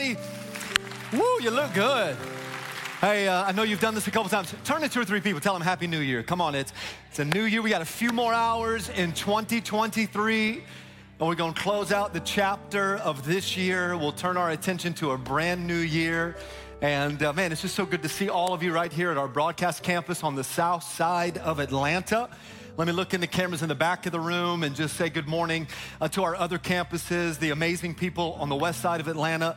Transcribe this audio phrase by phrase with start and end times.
[0.00, 2.16] Woo, you look good.
[3.00, 4.52] Hey, uh, I know you've done this a couple times.
[4.64, 6.24] Turn to two or three people, tell them Happy New Year.
[6.24, 6.72] Come on, it's,
[7.10, 7.62] it's a new year.
[7.62, 10.62] We got a few more hours in 2023, and
[11.20, 13.96] we're going to close out the chapter of this year.
[13.96, 16.34] We'll turn our attention to a brand new year.
[16.82, 19.16] And uh, man, it's just so good to see all of you right here at
[19.16, 22.30] our broadcast campus on the south side of Atlanta.
[22.76, 25.08] Let me look in the cameras in the back of the room and just say
[25.08, 25.68] good morning
[26.00, 29.56] uh, to our other campuses, the amazing people on the west side of Atlanta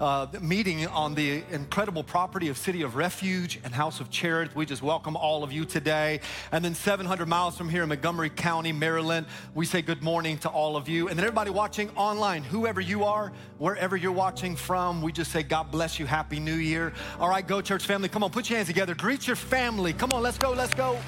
[0.00, 4.56] uh, meeting on the incredible property of City of Refuge and House of Cherith.
[4.56, 6.20] We just welcome all of you today.
[6.50, 10.48] And then 700 miles from here in Montgomery County, Maryland, we say good morning to
[10.48, 11.08] all of you.
[11.08, 15.44] And then everybody watching online, whoever you are, wherever you're watching from, we just say
[15.44, 16.92] God bless you, Happy New Year.
[17.20, 19.92] All right, go church family, come on, put your hands together, greet your family.
[19.92, 20.98] Come on, let's go, let's go.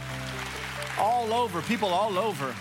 [0.99, 2.55] All over, people all over.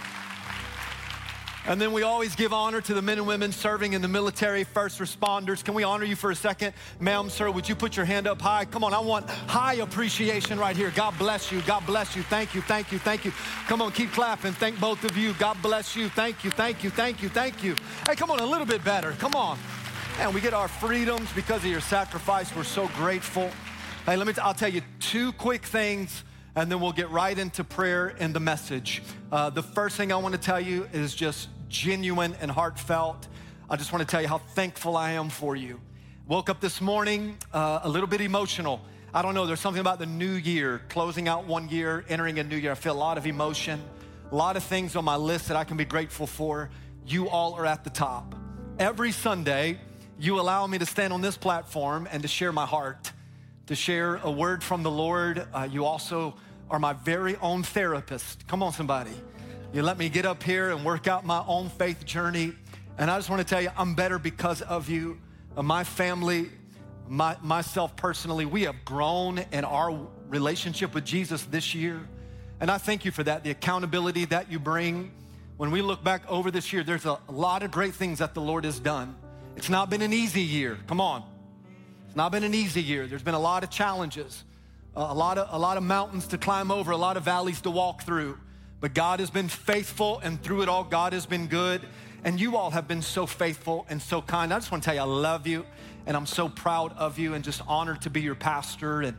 [1.67, 4.63] And then we always give honor to the men and women serving in the military,
[4.63, 5.61] first responders.
[5.61, 6.73] Can we honor you for a second?
[7.01, 8.63] Ma'am, sir, would you put your hand up high?
[8.63, 10.93] Come on, I want high appreciation right here.
[10.95, 11.61] God bless you.
[11.63, 12.23] God bless you.
[12.23, 13.33] Thank you, thank you, thank you.
[13.67, 14.53] Come on, keep clapping.
[14.53, 15.33] Thank both of you.
[15.33, 16.07] God bless you.
[16.07, 17.75] Thank you, thank you, thank you, thank you.
[18.07, 19.11] Hey, come on, a little bit better.
[19.13, 19.59] Come on.
[20.19, 22.55] And we get our freedoms because of your sacrifice.
[22.55, 23.51] We're so grateful.
[24.05, 26.23] Hey, let me, I'll tell you two quick things
[26.57, 29.03] and then we'll get right into prayer and the message.
[29.31, 33.27] Uh, the first thing I want to tell you is just genuine and heartfelt.
[33.69, 35.79] I just want to tell you how thankful I am for you.
[36.27, 38.81] Woke up this morning uh, a little bit emotional.
[39.13, 42.43] I don't know, there's something about the new year, closing out one year, entering a
[42.43, 42.71] new year.
[42.71, 43.79] I feel a lot of emotion,
[44.31, 46.71] a lot of things on my list that I can be grateful for.
[47.05, 48.33] You all are at the top.
[48.79, 49.79] Every Sunday,
[50.17, 53.11] you allow me to stand on this platform and to share my heart,
[53.67, 55.47] to share a word from the Lord.
[55.53, 56.33] Uh, you also
[56.69, 58.47] are my very own therapist.
[58.47, 59.11] Come on, somebody.
[59.73, 62.53] You let me get up here and work out my own faith journey.
[62.97, 65.19] And I just want to tell you, I'm better because of you.
[65.55, 66.49] Uh, my family,
[67.07, 71.99] my, myself personally, we have grown in our relationship with Jesus this year.
[72.59, 75.11] And I thank you for that, the accountability that you bring.
[75.57, 78.41] When we look back over this year, there's a lot of great things that the
[78.41, 79.15] Lord has done.
[79.55, 80.77] It's not been an easy year.
[80.87, 81.23] Come on.
[82.07, 83.07] It's not been an easy year.
[83.07, 84.43] There's been a lot of challenges,
[84.97, 87.69] a lot of, a lot of mountains to climb over, a lot of valleys to
[87.69, 88.37] walk through.
[88.79, 91.81] But God has been faithful, and through it all, God has been good.
[92.23, 94.51] And you all have been so faithful and so kind.
[94.51, 95.65] I just want to tell you, I love you,
[96.07, 99.01] and I'm so proud of you, and just honored to be your pastor.
[99.01, 99.17] And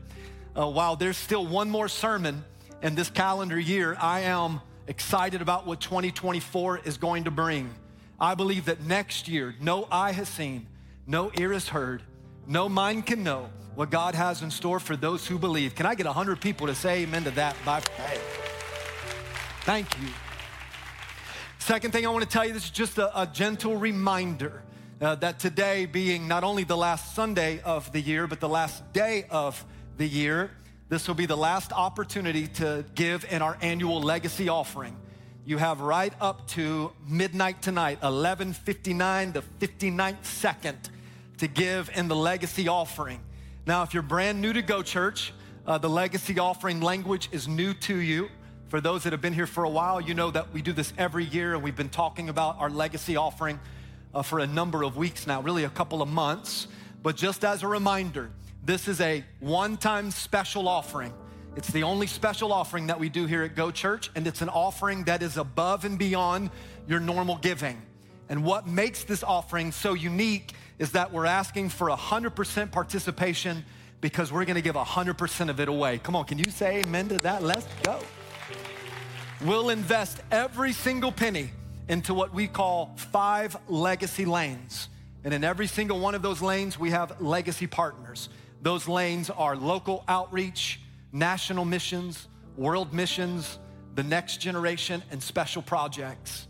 [0.59, 2.45] uh, while there's still one more sermon
[2.83, 7.72] in this calendar year, I am excited about what 2024 is going to bring.
[8.19, 10.66] I believe that next year, no eye has seen,
[11.06, 12.03] no ear has heard,
[12.48, 15.75] no mind can know what God has in store for those who believe.
[15.75, 18.41] Can I get 100 people to say amen to that by faith?
[19.60, 20.09] Thank you.
[21.59, 24.62] Second thing I want to tell you this is just a, a gentle reminder
[25.00, 28.92] uh, that today, being not only the last Sunday of the year, but the last
[28.92, 29.65] day of
[29.97, 30.50] the year,
[30.88, 34.97] this will be the last opportunity to give in our annual legacy offering.
[35.44, 40.91] You have right up to midnight tonight, 11:59, the 59th second,
[41.38, 43.21] to give in the legacy offering.
[43.66, 45.32] Now, if you're brand new to Go Church,
[45.66, 48.28] uh, the legacy offering language is new to you.
[48.69, 50.93] For those that have been here for a while, you know that we do this
[50.98, 53.59] every year, and we've been talking about our legacy offering
[54.15, 56.69] uh, for a number of weeks now, really a couple of months.
[57.03, 58.31] But just as a reminder,
[58.65, 61.12] this is a one time special offering.
[61.56, 64.48] It's the only special offering that we do here at Go Church, and it's an
[64.48, 66.50] offering that is above and beyond
[66.87, 67.81] your normal giving.
[68.28, 73.65] And what makes this offering so unique is that we're asking for 100% participation
[74.00, 75.99] because we're gonna give 100% of it away.
[75.99, 77.43] Come on, can you say amen to that?
[77.43, 78.00] Let's go.
[79.44, 81.50] We'll invest every single penny
[81.89, 84.89] into what we call five legacy lanes.
[85.25, 88.28] And in every single one of those lanes, we have legacy partners.
[88.62, 90.81] Those lanes are local outreach,
[91.12, 93.59] national missions, world missions,
[93.95, 96.47] the next generation, and special projects.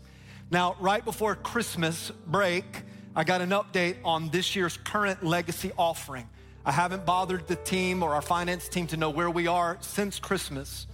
[0.51, 2.83] Now, right before Christmas break,
[3.15, 6.27] I got an update on this year's current legacy offering.
[6.65, 10.19] I haven't bothered the team or our finance team to know where we are since
[10.19, 10.87] Christmas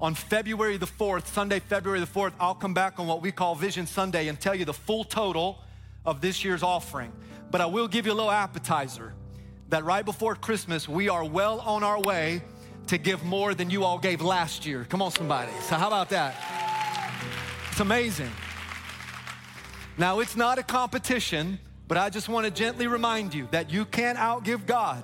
[0.00, 3.54] on February the 4th, Sunday, February the 4th, I'll come back on what we call
[3.54, 5.58] Vision Sunday and tell you the full total
[6.04, 7.12] of this year's offering.
[7.50, 9.14] But I will give you a little appetizer
[9.70, 12.42] that right before Christmas, we are well on our way
[12.88, 14.86] to give more than you all gave last year.
[14.88, 15.50] Come on, somebody.
[15.62, 16.34] So, how about that?
[17.70, 18.30] It's amazing.
[19.98, 21.58] Now, it's not a competition,
[21.88, 25.02] but I just want to gently remind you that you can't outgive God.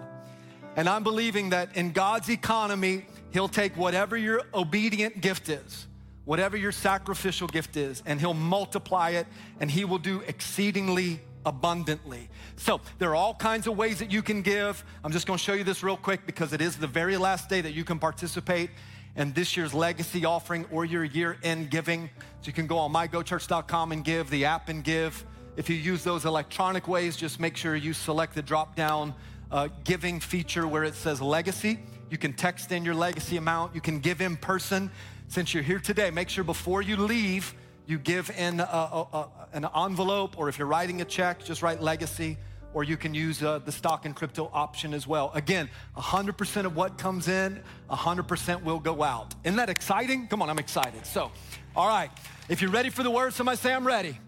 [0.76, 5.86] And I'm believing that in God's economy, He'll take whatever your obedient gift is,
[6.26, 9.26] whatever your sacrificial gift is, and He'll multiply it,
[9.60, 12.28] and He will do exceedingly abundantly.
[12.56, 14.84] So there are all kinds of ways that you can give.
[15.02, 17.62] I'm just gonna show you this real quick because it is the very last day
[17.62, 18.70] that you can participate
[19.16, 22.08] in this year's legacy offering or your year end giving.
[22.40, 25.24] So you can go on mygochurch.com and give, the app and give.
[25.56, 29.14] If you use those electronic ways, just make sure you select the drop down
[29.50, 31.78] uh, giving feature where it says legacy.
[32.10, 33.74] You can text in your legacy amount.
[33.74, 34.90] You can give in person.
[35.28, 37.54] Since you're here today, make sure before you leave,
[37.86, 41.62] you give in a, a, a, an envelope, or if you're writing a check, just
[41.62, 42.38] write legacy,
[42.74, 45.30] or you can use uh, the stock and crypto option as well.
[45.34, 49.34] Again, 100% of what comes in, 100% will go out.
[49.44, 50.26] Isn't that exciting?
[50.28, 51.06] Come on, I'm excited.
[51.06, 51.30] So,
[51.76, 52.10] all right,
[52.48, 54.18] if you're ready for the word, somebody say, I'm ready.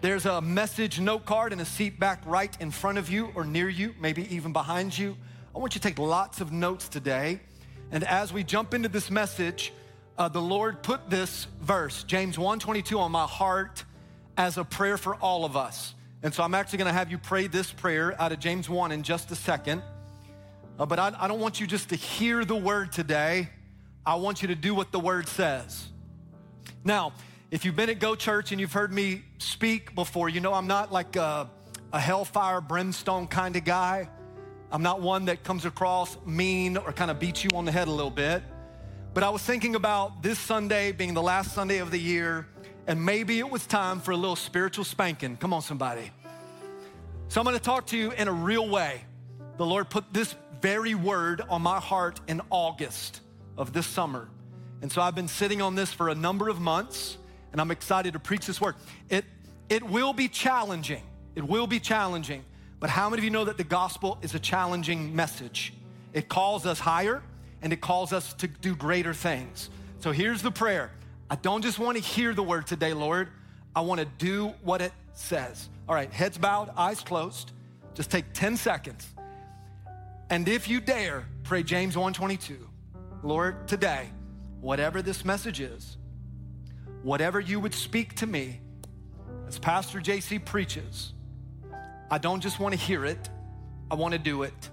[0.00, 3.44] There's a message note card and a seat back right in front of you or
[3.44, 5.16] near you, maybe even behind you.
[5.54, 7.40] I want you to take lots of notes today.
[7.92, 9.72] And as we jump into this message,
[10.16, 13.84] uh, the Lord put this verse, James 1:22, on my heart
[14.36, 15.94] as a prayer for all of us.
[16.22, 18.92] And so I'm actually going to have you pray this prayer out of James 1
[18.92, 19.82] in just a second.
[20.78, 23.48] Uh, but I, I don't want you just to hear the word today.
[24.04, 25.88] I want you to do what the word says.
[26.84, 27.12] Now,
[27.50, 30.66] if you've been at Go Church and you've heard me speak before, you know I'm
[30.66, 31.48] not like a,
[31.92, 34.08] a hellfire, brimstone kind of guy.
[34.70, 37.88] I'm not one that comes across mean or kind of beats you on the head
[37.88, 38.42] a little bit.
[39.14, 42.46] But I was thinking about this Sunday being the last Sunday of the year,
[42.86, 45.36] and maybe it was time for a little spiritual spanking.
[45.36, 46.10] Come on, somebody.
[47.28, 49.02] So I'm gonna talk to you in a real way.
[49.56, 53.20] The Lord put this very word on my heart in August
[53.56, 54.28] of this summer.
[54.82, 57.18] And so I've been sitting on this for a number of months
[57.52, 58.74] and I'm excited to preach this word.
[59.08, 59.24] It,
[59.68, 61.02] it will be challenging.
[61.34, 62.44] It will be challenging.
[62.78, 65.74] But how many of you know that the gospel is a challenging message?
[66.12, 67.22] It calls us higher
[67.62, 69.68] and it calls us to do greater things.
[70.00, 70.90] So here's the prayer
[71.30, 73.28] I don't just want to hear the word today, Lord.
[73.74, 75.68] I want to do what it says.
[75.88, 77.52] All right, heads bowed, eyes closed.
[77.94, 79.06] Just take 10 seconds.
[80.28, 82.56] And if you dare, pray James 1:22.
[83.22, 84.10] Lord, today,
[84.60, 85.98] whatever this message is,
[87.02, 88.60] whatever you would speak to me
[89.46, 91.12] as Pastor JC preaches,
[92.10, 93.30] I don't just want to hear it,
[93.88, 94.70] I want to do it.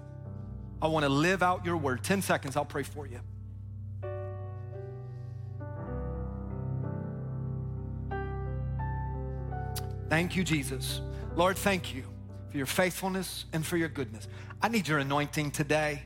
[0.80, 2.02] I want to live out your word.
[2.04, 3.20] 10 seconds, I'll pray for you.
[10.08, 11.00] Thank you, Jesus.
[11.36, 12.02] Lord, thank you
[12.50, 14.26] for your faithfulness and for your goodness.
[14.62, 16.02] I need your anointing today.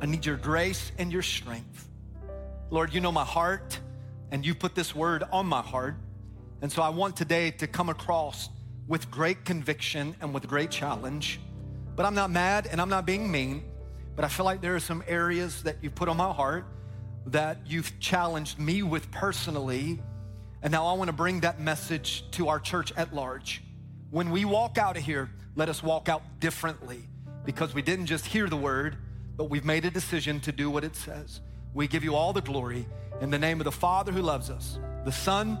[0.00, 1.88] I need your grace and your strength.
[2.70, 3.80] Lord, you know my heart
[4.30, 5.96] and you put this word on my heart.
[6.60, 8.50] And so I want today to come across
[8.88, 11.40] with great conviction and with great challenge.
[11.96, 13.64] But I'm not mad and I'm not being mean,
[14.16, 16.66] but I feel like there are some areas that you've put on my heart
[17.26, 20.02] that you've challenged me with personally.
[20.64, 23.62] And now I want to bring that message to our church at large.
[24.10, 27.06] When we walk out of here, let us walk out differently
[27.44, 28.96] because we didn't just hear the word,
[29.36, 31.42] but we've made a decision to do what it says.
[31.74, 32.86] We give you all the glory
[33.20, 35.58] in the name of the Father who loves us, the Son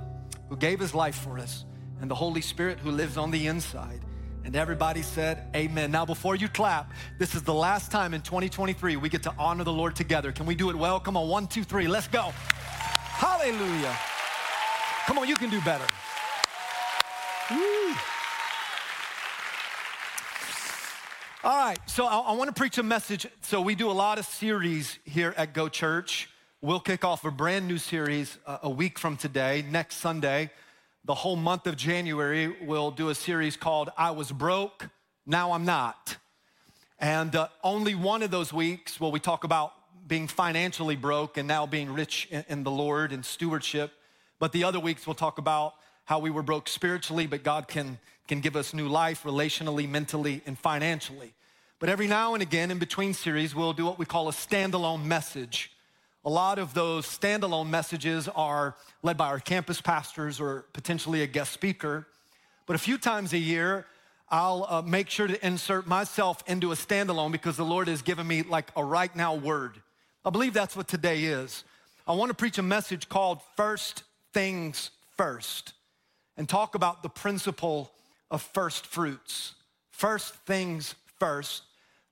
[0.48, 1.66] who gave his life for us,
[2.00, 4.00] and the Holy Spirit who lives on the inside.
[4.46, 5.90] And everybody said, Amen.
[5.90, 9.64] Now, before you clap, this is the last time in 2023 we get to honor
[9.64, 10.32] the Lord together.
[10.32, 10.98] Can we do it well?
[10.98, 12.32] Come on, one, two, three, let's go.
[12.32, 13.94] Hallelujah.
[15.06, 15.84] Come on, you can do better.
[17.50, 17.94] Woo.
[21.44, 23.26] All right, so I, I want to preach a message.
[23.42, 26.30] So, we do a lot of series here at Go Church.
[26.62, 30.50] We'll kick off a brand new series uh, a week from today, next Sunday.
[31.04, 34.88] The whole month of January, we'll do a series called I Was Broke,
[35.26, 36.16] Now I'm Not.
[36.98, 39.74] And uh, only one of those weeks will we talk about
[40.08, 43.92] being financially broke and now being rich in, in the Lord and stewardship.
[44.38, 45.74] But the other weeks, we'll talk about
[46.04, 47.98] how we were broke spiritually, but God can,
[48.28, 51.32] can give us new life relationally, mentally, and financially.
[51.78, 55.04] But every now and again, in between series, we'll do what we call a standalone
[55.04, 55.70] message
[56.24, 61.26] a lot of those standalone messages are led by our campus pastors or potentially a
[61.26, 62.06] guest speaker.
[62.66, 63.84] But a few times a year,
[64.30, 68.26] I'll uh, make sure to insert myself into a standalone because the Lord has given
[68.26, 69.82] me like a right now word.
[70.24, 71.62] I believe that's what today is.
[72.06, 75.72] I want to preach a message called First Things First
[76.36, 77.92] and talk about the principle
[78.30, 79.54] of first fruits.
[79.90, 81.62] First things first,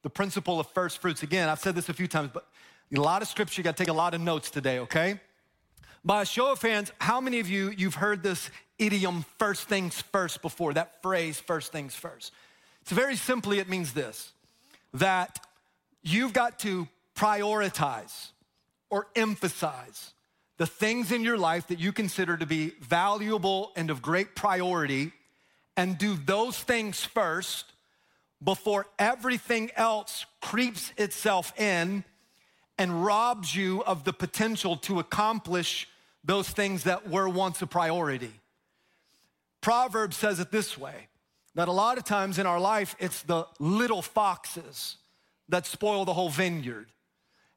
[0.03, 1.23] the principle of first fruits.
[1.25, 2.47] Again, I've said this a few times, but
[2.95, 5.19] a lot of scripture, you got to take a lot of notes today, okay?
[6.05, 10.01] By a show of hands, how many of you you've heard this idiom first things
[10.01, 12.33] first before, that phrase first things first?
[12.83, 14.33] It's very simply it means this
[14.95, 15.39] that
[16.03, 16.87] you've got to
[17.17, 18.31] prioritize
[18.91, 20.13] or emphasize
[20.63, 25.11] the things in your life that you consider to be valuable and of great priority
[25.77, 27.73] and do those things first
[28.41, 32.05] before everything else creeps itself in
[32.79, 35.89] and robs you of the potential to accomplish
[36.23, 38.31] those things that were once a priority.
[39.63, 41.09] Proverbs says it this way
[41.57, 44.97] that a lot of times in our life, it's the little foxes
[45.49, 46.87] that spoil the whole vineyard.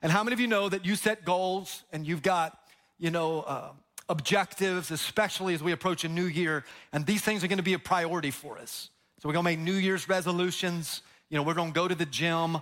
[0.02, 2.58] And how many of you know that you set goals and you've got,
[2.98, 3.70] you know, uh,
[4.10, 7.80] objectives, especially as we approach a new year, and these things are gonna be a
[7.80, 8.90] priority for us.
[9.20, 11.02] So we're gonna make New Year's resolutions.
[11.30, 12.58] You know, we're gonna go to the gym.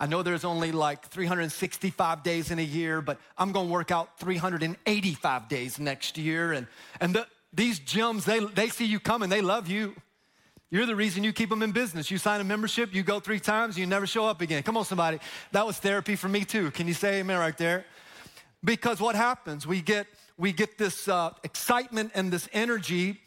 [0.00, 4.18] I know there's only like 365 days in a year, but I'm gonna work out
[4.20, 6.52] 385 days next year.
[6.52, 6.66] And,
[7.00, 9.94] and the, these gyms, they, they see you coming, they love you.
[10.70, 12.10] You're the reason you keep them in business.
[12.10, 14.62] You sign a membership, you go three times, you never show up again.
[14.62, 15.18] Come on, somebody.
[15.52, 16.70] That was therapy for me too.
[16.72, 17.86] Can you say amen right there?
[18.64, 19.66] Because what happens?
[19.66, 23.20] We get we get this uh, excitement and this energy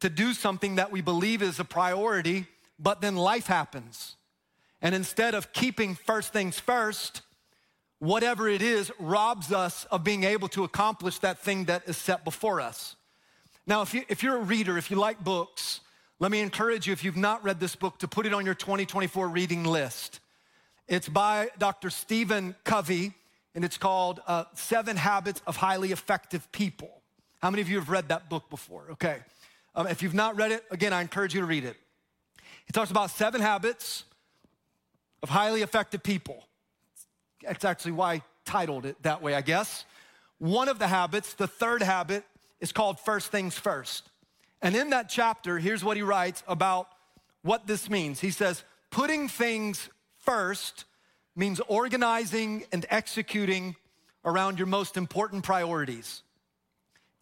[0.00, 2.46] to do something that we believe is a priority,
[2.78, 4.16] but then life happens.
[4.80, 7.22] And instead of keeping first things first,
[7.98, 12.24] whatever it is robs us of being able to accomplish that thing that is set
[12.24, 12.94] before us.
[13.66, 15.80] Now, if, you, if you're a reader, if you like books,
[16.20, 18.54] let me encourage you, if you've not read this book, to put it on your
[18.54, 20.20] 2024 reading list.
[20.86, 21.90] It's by Dr.
[21.90, 23.12] Stephen Covey,
[23.54, 26.90] and it's called uh, Seven Habits of Highly Effective People.
[27.40, 28.86] How many of you have read that book before?
[28.92, 29.18] Okay.
[29.74, 31.76] Um, if you've not read it, again, I encourage you to read it.
[32.66, 34.04] He talks about seven habits
[35.22, 36.44] of highly effective people.
[37.42, 39.84] That's actually why I titled it that way, I guess.
[40.38, 42.24] One of the habits, the third habit,
[42.60, 44.08] is called First Things First.
[44.60, 46.88] And in that chapter, here's what he writes about
[47.42, 48.20] what this means.
[48.20, 49.88] He says, putting things
[50.18, 50.84] first
[51.38, 53.76] means organizing and executing
[54.24, 56.22] around your most important priorities.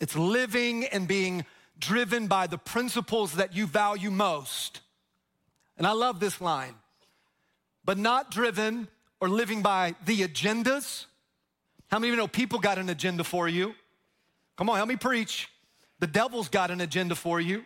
[0.00, 1.44] It's living and being
[1.78, 4.80] driven by the principles that you value most.
[5.76, 6.74] And I love this line,
[7.84, 8.88] but not driven
[9.20, 11.04] or living by the agendas.
[11.88, 13.74] How many of you know people got an agenda for you?
[14.56, 15.48] Come on, help me preach.
[15.98, 17.64] The devil's got an agenda for you.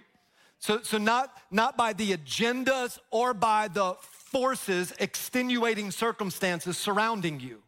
[0.59, 3.95] So, so not, not by the agendas or by the
[4.31, 7.63] forces, extenuating circumstances surrounding you.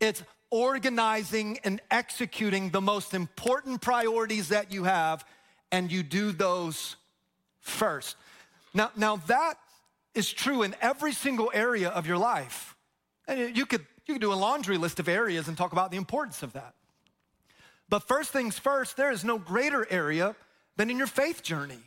[0.00, 5.24] It's organizing and executing the most important priorities that you have,
[5.72, 6.96] and you do those
[7.60, 8.16] first.
[8.74, 9.54] Now, now that
[10.14, 12.74] is true in every single area of your life.
[13.28, 15.96] And you could, you could do a laundry list of areas and talk about the
[15.96, 16.74] importance of that.
[17.88, 20.34] But first things first, there is no greater area
[20.76, 21.78] than in your faith journey,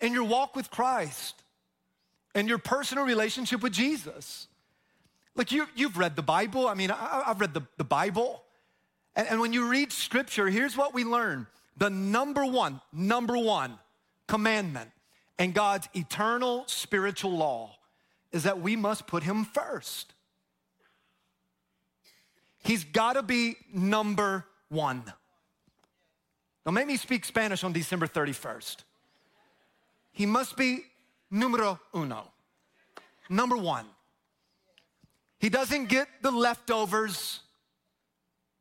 [0.00, 1.41] in your walk with Christ
[2.34, 4.48] and your personal relationship with Jesus.
[5.34, 6.68] Like you, you've read the Bible.
[6.68, 8.42] I mean, I, have read the, the Bible.
[9.16, 11.46] And, and when you read scripture, here's what we learn
[11.76, 13.78] the number one, number one
[14.26, 14.90] commandment
[15.38, 17.76] and God's eternal spiritual law
[18.30, 20.12] is that we must put Him first.
[22.64, 25.02] He's gotta be number one.
[26.64, 28.76] Now, make me speak Spanish on December 31st.
[30.12, 30.84] He must be
[31.32, 32.30] numero uno.
[33.28, 33.86] Number one.
[35.40, 37.40] He doesn't get the leftovers.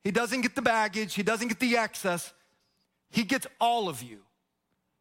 [0.04, 1.14] He doesn't get the baggage.
[1.14, 2.34] He doesn't get the excess.
[3.12, 4.20] He gets all of you.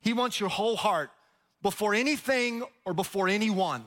[0.02, 1.10] He wants your whole heart
[1.62, 3.84] before anything or before anyone.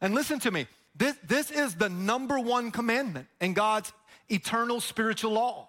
[0.00, 3.92] And listen to me this, this is the number one commandment in God's
[4.28, 5.68] eternal spiritual law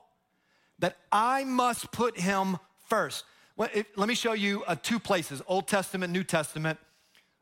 [0.79, 2.57] that I must put Him
[2.87, 3.23] first.
[3.61, 6.79] Let me show you uh, two places, Old Testament, New Testament,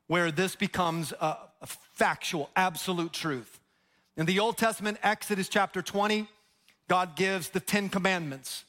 [0.07, 3.61] where this becomes a, a factual, absolute truth.
[4.17, 6.27] In the Old Testament, Exodus chapter 20,
[6.89, 8.65] God gives the Ten Commandments.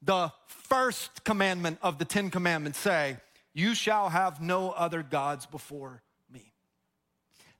[0.00, 3.18] The first commandment of the Ten Commandments say,
[3.52, 6.54] You shall have no other gods before me.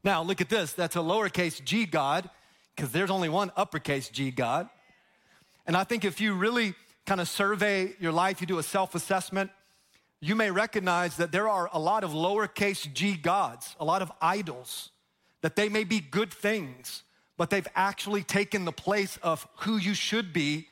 [0.02, 0.72] Now, look at this.
[0.72, 2.30] That's a lowercase g God,
[2.74, 4.70] because there's only one uppercase G God.
[5.66, 6.74] And I think if you really
[7.06, 9.50] kind of survey your life, you do a self assessment,
[10.20, 14.10] you may recognize that there are a lot of lowercase g gods, a lot of
[14.20, 14.90] idols,
[15.42, 17.02] that they may be good things,
[17.36, 20.68] but they've actually taken the place of who you should be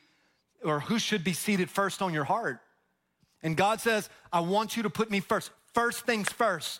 [0.63, 2.61] or who should be seated first on your heart.
[3.43, 5.51] And God says, I want you to put me first.
[5.73, 6.79] First things first.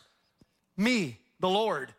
[0.77, 1.93] Me, the Lord.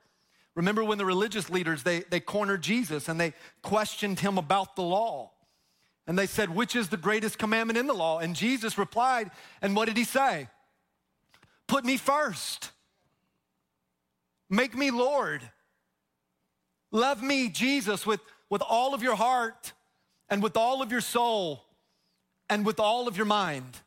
[0.54, 4.82] Remember when the religious leaders, they, they cornered Jesus and they questioned him about the
[4.82, 5.32] law.
[6.06, 8.18] And they said, Which is the greatest commandment in the law?
[8.18, 9.30] And Jesus replied,
[9.62, 10.48] And what did he say?
[11.66, 12.70] Put me first.
[14.50, 15.42] Make me Lord.
[16.90, 18.20] Love me, Jesus, with,
[18.50, 19.72] with all of your heart
[20.28, 21.64] and with all of your soul
[22.48, 23.80] and with all of your mind.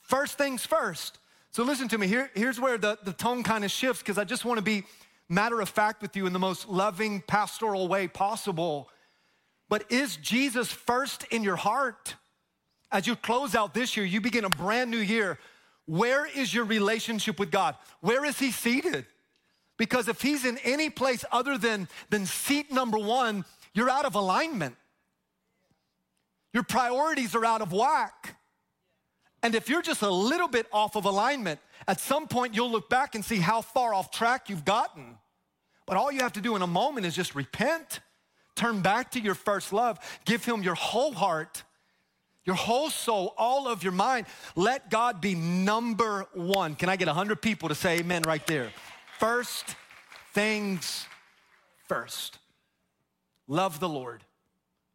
[0.00, 1.18] First things first.
[1.50, 2.06] So listen to me.
[2.06, 4.84] Here, here's where the, the tone kind of shifts because I just want to be
[5.28, 8.88] matter of fact with you in the most loving, pastoral way possible.
[9.68, 12.16] But is Jesus first in your heart?
[12.92, 15.38] As you close out this year, you begin a brand new year.
[15.86, 17.76] Where is your relationship with God?
[18.00, 19.06] Where is He seated?
[19.76, 24.14] Because if He's in any place other than, than seat number one, you're out of
[24.14, 24.76] alignment.
[26.52, 28.36] Your priorities are out of whack.
[29.42, 32.88] And if you're just a little bit off of alignment, at some point you'll look
[32.88, 35.18] back and see how far off track you've gotten.
[35.86, 38.00] But all you have to do in a moment is just repent,
[38.54, 41.62] turn back to your first love, give Him your whole heart,
[42.44, 44.26] your whole soul, all of your mind.
[44.54, 46.74] Let God be number one.
[46.74, 48.70] Can I get 100 people to say amen right there?
[49.18, 49.76] First
[50.32, 51.06] things
[51.88, 52.38] first.
[53.46, 54.24] Love the Lord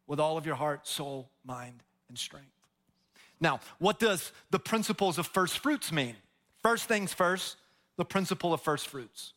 [0.06, 2.48] with all of your heart, soul, mind, and strength.
[3.40, 6.16] Now, what does the principles of first fruits mean?
[6.62, 7.56] First things first,
[7.96, 9.32] the principle of first fruits.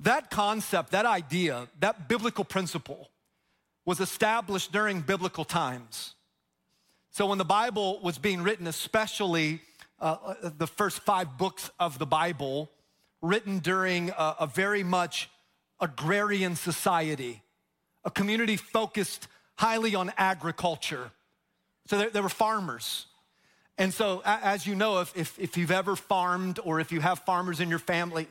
[0.00, 3.10] That concept, that idea, that biblical principle
[3.84, 6.14] was established during biblical times.
[7.10, 9.60] So when the Bible was being written, especially
[10.00, 12.70] uh, uh the first five books of the Bible,
[13.22, 15.30] written during a, a very much
[15.80, 17.42] agrarian society,
[18.04, 21.10] a community focused highly on agriculture.
[21.86, 23.06] So there, there were farmers.
[23.76, 27.20] And so, as you know, if, if, if, you've ever farmed or if you have
[27.20, 28.28] farmers in your family,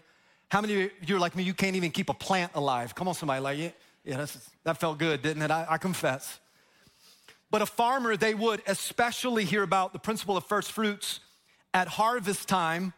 [0.54, 1.42] how many of you are like me?
[1.42, 2.94] You can't even keep a plant alive.
[2.94, 3.70] Come on, somebody, like, yeah,
[4.06, 4.24] yeah
[4.64, 5.50] that felt good, didn't it?
[5.50, 6.40] I, I confess.
[7.50, 11.22] But a farmer, they would especially hear about the principle of first fruits
[11.74, 12.94] at harvest time.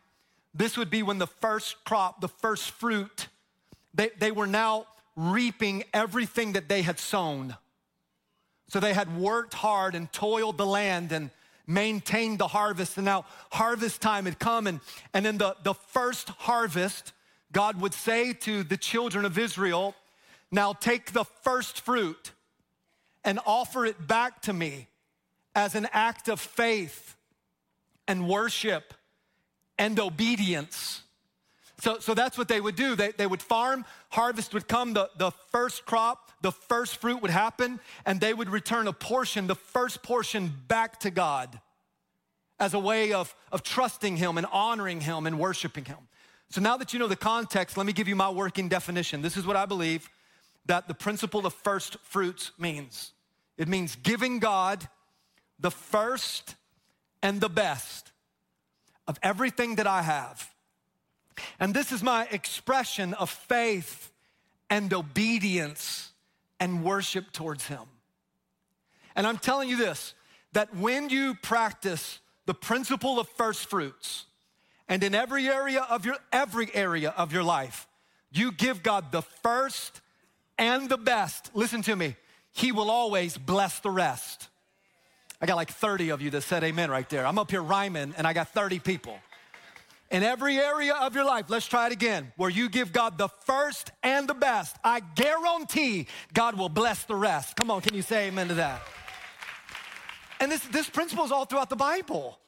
[0.54, 3.30] This would be when the first crop, the first fruit,
[3.94, 4.86] they, they were now
[5.16, 7.56] reaping everything that they had sown.
[8.68, 11.30] So they had worked hard and toiled the land and
[11.66, 12.98] maintained the harvest.
[12.98, 14.68] And now harvest time had come.
[14.68, 14.82] And,
[15.14, 17.14] and in the, the first harvest,
[17.56, 19.96] God would say to the children of Israel,
[20.52, 22.34] Now take the first fruit
[23.24, 24.90] and offer it back to me
[25.56, 27.16] as an act of faith
[28.10, 28.94] and worship
[29.80, 31.04] and obedience.
[31.80, 32.94] So, so that's what they would do.
[32.94, 37.32] They, they would farm, harvest would come, the, the first crop, the first fruit would
[37.32, 41.62] happen, and they would return a portion, the first portion, back to God
[42.60, 46.00] as a way of, of trusting Him and honoring Him and worshiping Him.
[46.50, 49.22] So now that you know the context, let me give you my working definition.
[49.22, 50.10] This is what I believe
[50.68, 53.12] that the principle of first fruits means
[53.58, 54.88] it means giving God
[55.60, 56.56] the first
[57.22, 58.12] and the best
[59.08, 60.56] of everything that I have
[61.60, 64.12] and this is my expression of faith
[64.70, 66.12] and obedience
[66.60, 67.82] and worship towards Him.
[69.16, 70.14] And I'm telling you this
[70.54, 74.26] that when you practice the principle of first fruits,
[74.88, 77.88] and in every area of your every area of your life,
[78.32, 80.02] you give God the first
[80.58, 81.52] and the best.
[81.54, 82.16] Listen to me.
[82.54, 84.50] He will always bless the rest.
[85.42, 87.26] I got like 30 of you that said amen right there.
[87.26, 89.20] I'm up here rhyming and I got 30 people
[90.12, 93.28] in every area of your life, let's try it again, where you give God the
[93.28, 97.56] first and the best, I guarantee God will bless the rest.
[97.56, 98.82] Come on, can you say amen to that?
[100.40, 102.40] And this, this principle is all throughout the Bible.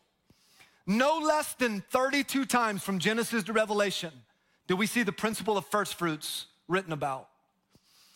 [0.88, 4.12] No less than 32 times from Genesis to Revelation
[4.67, 7.28] do we see the principle of first fruits written about.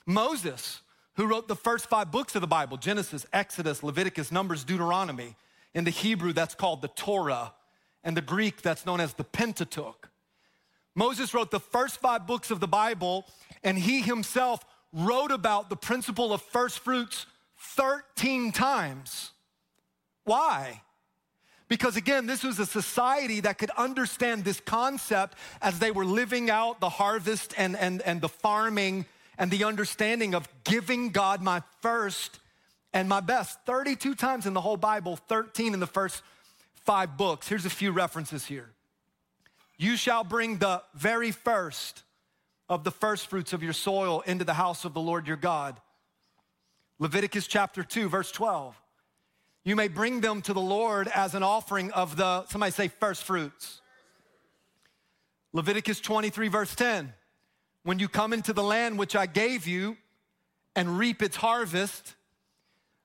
[0.06, 0.82] Moses,
[1.16, 5.36] who wrote the first five books of the Bible Genesis, Exodus, Leviticus, Numbers, Deuteronomy.
[5.74, 7.54] In the Hebrew, that's called the Torah
[8.04, 10.10] and the Greek that's known as the Pentateuch.
[10.96, 13.26] Moses wrote the first five books of the Bible,
[13.64, 17.26] and he himself wrote about the principle of first fruits
[17.58, 19.32] 13 times.
[20.26, 20.82] Why?
[21.72, 26.50] Because again, this was a society that could understand this concept as they were living
[26.50, 29.06] out the harvest and, and, and the farming
[29.38, 32.42] and the understanding of giving God my first
[32.92, 33.58] and my best.
[33.66, 36.22] 32 times in the whole Bible, 13 in the first
[36.84, 37.48] five books.
[37.48, 38.72] Here's a few references here.
[39.78, 42.04] You shall bring the very first
[42.68, 45.80] of the first fruits of your soil into the house of the Lord your God.
[47.00, 48.81] Leviticus chapter 2, verse 12.
[49.64, 53.24] You may bring them to the Lord as an offering of the, somebody say, first
[53.24, 53.82] fruits.
[55.54, 57.14] Leviticus 23, verse 10.
[57.84, 59.98] When you come into the land which I gave you
[60.76, 62.16] and reap its harvest,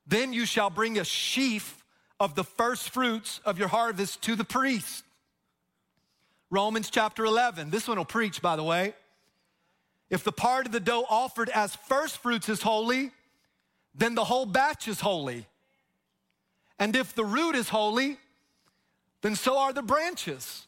[0.06, 1.84] then you shall bring a sheaf
[2.18, 5.04] of the first fruits of your harvest to the priest.
[6.50, 7.70] Romans chapter 11.
[7.70, 8.94] This one will preach, by the way.
[10.08, 13.10] If the part of the dough offered as first fruits is holy,
[13.94, 15.46] then the whole batch is holy.
[16.78, 18.18] And if the root is holy,
[19.22, 20.66] then so are the branches.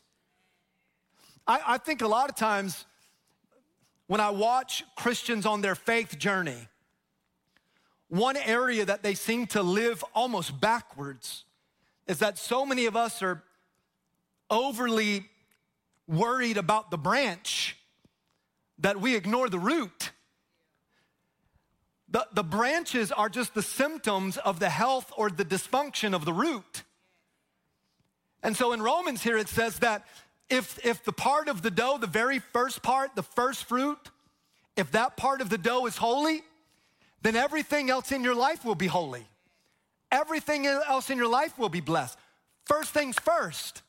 [1.47, 2.87] I, I think a lot of times
[4.07, 6.69] when I watch Christians on their faith journey,
[8.09, 11.45] one area that they seem to live almost backwards
[12.07, 13.43] is that so many of us are
[14.51, 15.27] overly
[16.07, 17.77] worried about the branch
[18.79, 20.11] that we ignore the root.
[22.11, 26.33] The, the branches are just the symptoms of the health or the dysfunction of the
[26.33, 26.83] root.
[28.43, 30.07] And so in Romans here it says that
[30.49, 33.99] if, if the part of the dough, the very first part, the first fruit,
[34.77, 36.43] if that part of the dough is holy,
[37.21, 39.27] then everything else in your life will be holy.
[40.11, 42.17] Everything else in your life will be blessed.
[42.65, 43.83] First things first.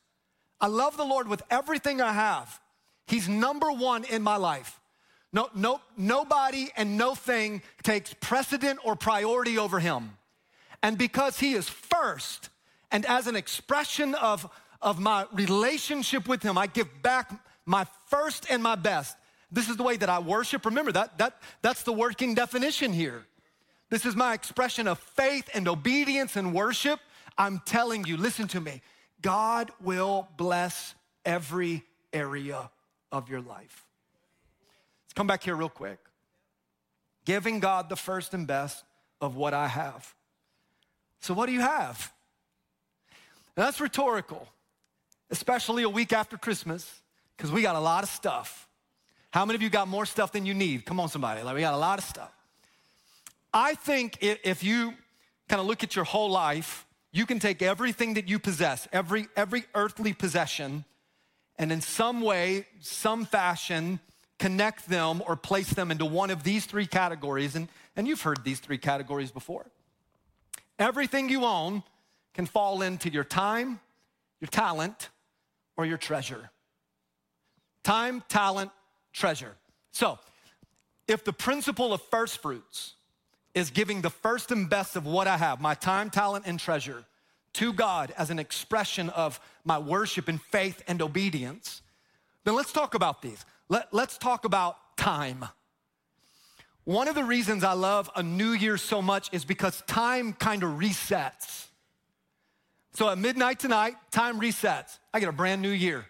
[0.60, 2.60] I love the Lord with everything I have.
[3.06, 4.79] He's number one in my life.
[5.32, 10.16] No, no, nobody and no thing takes precedent or priority over him.
[10.82, 12.48] And because he is first,
[12.90, 14.50] and as an expression of,
[14.82, 17.30] of my relationship with him, I give back
[17.64, 19.16] my first and my best.
[19.52, 20.64] This is the way that I worship.
[20.64, 23.24] Remember that, that that's the working definition here.
[23.88, 27.00] This is my expression of faith and obedience and worship.
[27.36, 28.82] I'm telling you, listen to me.
[29.22, 32.70] God will bless every area
[33.12, 33.89] of your life.
[35.10, 35.98] Let's come back here real quick.
[37.24, 38.84] Giving God the first and best
[39.20, 40.14] of what I have.
[41.18, 42.12] So, what do you have?
[43.56, 44.46] Now, that's rhetorical,
[45.28, 46.88] especially a week after Christmas,
[47.36, 48.68] because we got a lot of stuff.
[49.32, 50.86] How many of you got more stuff than you need?
[50.86, 51.42] Come on, somebody.
[51.42, 52.30] Like, we got a lot of stuff.
[53.52, 54.94] I think if you
[55.48, 59.26] kind of look at your whole life, you can take everything that you possess, every,
[59.36, 60.84] every earthly possession,
[61.58, 63.98] and in some way, some fashion,
[64.40, 67.54] connect them or place them into one of these three categories.
[67.54, 69.66] And, and you've heard these three categories before.
[70.78, 71.84] Everything you own
[72.34, 73.78] can fall into your time,
[74.40, 75.10] your talent,
[75.76, 76.50] or your treasure.
[77.84, 78.70] Time, talent,
[79.12, 79.54] treasure.
[79.92, 80.18] So,
[81.06, 82.94] if the principle of first fruits
[83.52, 87.04] is giving the first and best of what I have, my time, talent, and treasure,
[87.54, 91.82] to God as an expression of my worship and faith and obedience,
[92.44, 93.44] then let's talk about these.
[93.70, 95.44] Let, let's talk about time.
[96.82, 100.64] One of the reasons I love a new year so much is because time kind
[100.64, 101.68] of resets.
[102.94, 104.98] So at midnight tonight, time resets.
[105.14, 106.04] I get a brand new year.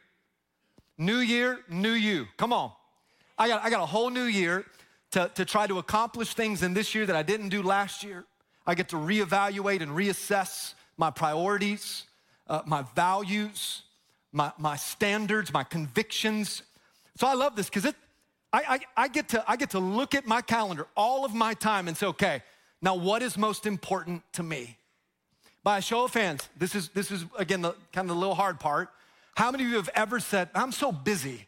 [0.97, 2.27] New year, new you.
[2.39, 2.73] Come on.
[3.39, 4.65] I got, I got a whole new year
[5.11, 8.25] to, to try to accomplish things in this year that I didn't do last year.
[8.67, 12.05] I get to reevaluate and reassess my priorities,
[12.47, 13.83] uh, my values,
[14.33, 16.63] my, my standards, my convictions,
[17.21, 17.95] so I love this because it,
[18.51, 21.53] I, I, I, get to, I get to look at my calendar, all of my
[21.53, 22.43] time, and say, okay,
[22.81, 24.79] now what is most important to me?
[25.63, 28.35] By a show of hands, this is, this is again, the kind of the little
[28.35, 28.89] hard part.
[29.37, 31.47] How many of you have ever said, I'm so busy?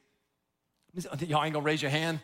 [1.20, 2.20] Y'all ain't gonna raise your hand.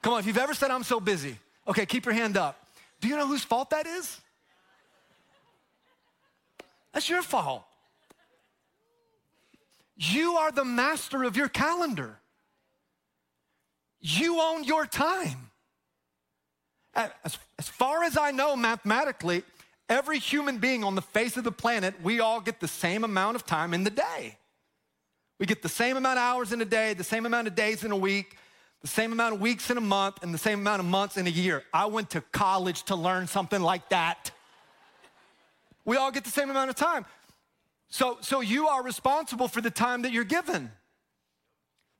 [0.00, 2.64] Come on, if you've ever said, I'm so busy, okay, keep your hand up.
[3.00, 4.20] Do you know whose fault that is?
[6.92, 7.64] That's your fault.
[9.96, 12.18] You are the master of your calendar.
[14.02, 15.50] You own your time.
[16.94, 19.44] As, as far as I know, mathematically,
[19.88, 23.36] every human being on the face of the planet, we all get the same amount
[23.36, 24.36] of time in the day.
[25.38, 27.84] We get the same amount of hours in a day, the same amount of days
[27.84, 28.36] in a week,
[28.82, 31.26] the same amount of weeks in a month, and the same amount of months in
[31.26, 31.62] a year.
[31.72, 34.32] I went to college to learn something like that.
[35.84, 37.06] We all get the same amount of time.
[37.88, 40.70] So, so you are responsible for the time that you're given.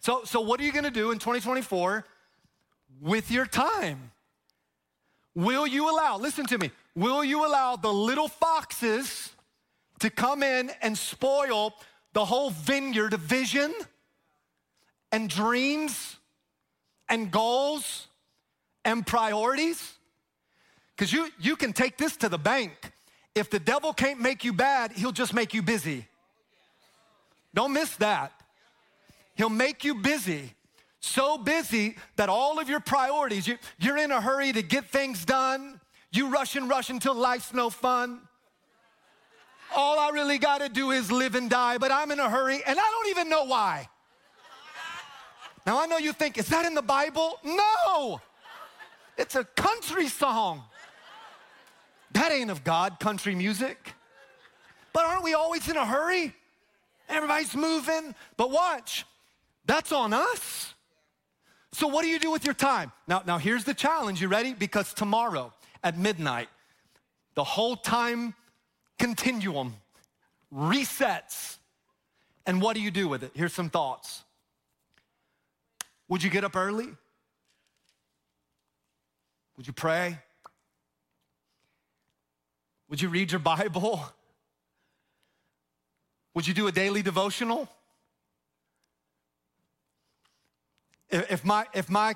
[0.03, 2.05] So, so what are you gonna do in 2024
[3.01, 4.11] with your time?
[5.37, 9.31] Will you allow, listen to me, will you allow the little foxes
[10.01, 11.73] to come in and spoil
[12.15, 13.73] the whole vineyard of vision
[15.12, 16.17] and dreams
[17.09, 18.09] and goals
[18.85, 19.95] and priorities?
[20.97, 22.73] Because you, you can take this to the bank.
[23.37, 26.09] If the devil can't make you bad, he'll just make you busy.
[27.55, 28.41] Don't miss that.
[29.42, 30.55] He'll make you busy.
[31.00, 35.24] So busy that all of your priorities, you, you're in a hurry to get things
[35.24, 35.81] done.
[36.12, 38.20] You rush and rush until life's no fun.
[39.74, 42.78] All I really gotta do is live and die, but I'm in a hurry and
[42.78, 43.88] I don't even know why.
[45.66, 47.40] Now I know you think, is that in the Bible?
[47.42, 48.20] No!
[49.18, 50.62] It's a country song.
[52.12, 53.94] That ain't of God, country music.
[54.92, 56.33] But aren't we always in a hurry?
[57.09, 58.14] Everybody's moving.
[58.37, 59.05] But watch,
[59.64, 60.75] that's on us.
[61.72, 62.92] So, what do you do with your time?
[63.07, 64.20] Now, now here's the challenge.
[64.20, 64.53] You ready?
[64.53, 66.48] Because tomorrow at midnight,
[67.35, 68.35] the whole time
[68.98, 69.75] continuum
[70.55, 71.57] resets.
[72.46, 73.31] And what do you do with it?
[73.35, 74.22] Here's some thoughts.
[76.09, 76.88] Would you get up early?
[79.57, 80.18] Would you pray?
[82.90, 84.05] Would you read your Bible?
[86.35, 87.68] Would you do a daily devotional?
[91.12, 92.14] If my, if my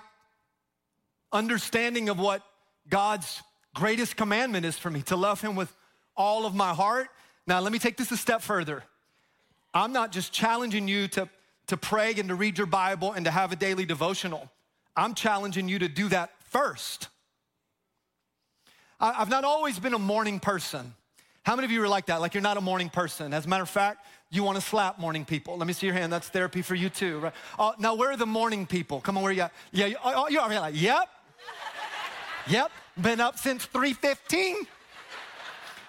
[1.32, 2.42] understanding of what
[2.88, 3.42] God's
[3.74, 5.72] greatest commandment is for me to love Him with
[6.16, 7.08] all of my heart.
[7.46, 8.82] Now, let me take this a step further.
[9.74, 11.28] I'm not just challenging you to,
[11.66, 14.50] to pray and to read your Bible and to have a daily devotional.
[14.96, 17.08] I'm challenging you to do that first.
[18.98, 20.94] I've not always been a morning person.
[21.42, 22.22] How many of you are like that?
[22.22, 23.34] Like you're not a morning person.
[23.34, 25.56] As a matter of fact, you want to slap morning people.
[25.56, 26.12] Let me see your hand.
[26.12, 27.32] That's therapy for you too, right?
[27.58, 29.00] Uh, now, where are the morning people?
[29.00, 29.52] Come on, where are you at?
[29.72, 31.08] Yeah, you, oh, you're like, yep.
[32.48, 34.54] yep, been up since 3.15.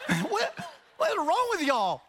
[0.29, 0.55] what,
[0.97, 2.01] what is wrong with y'all?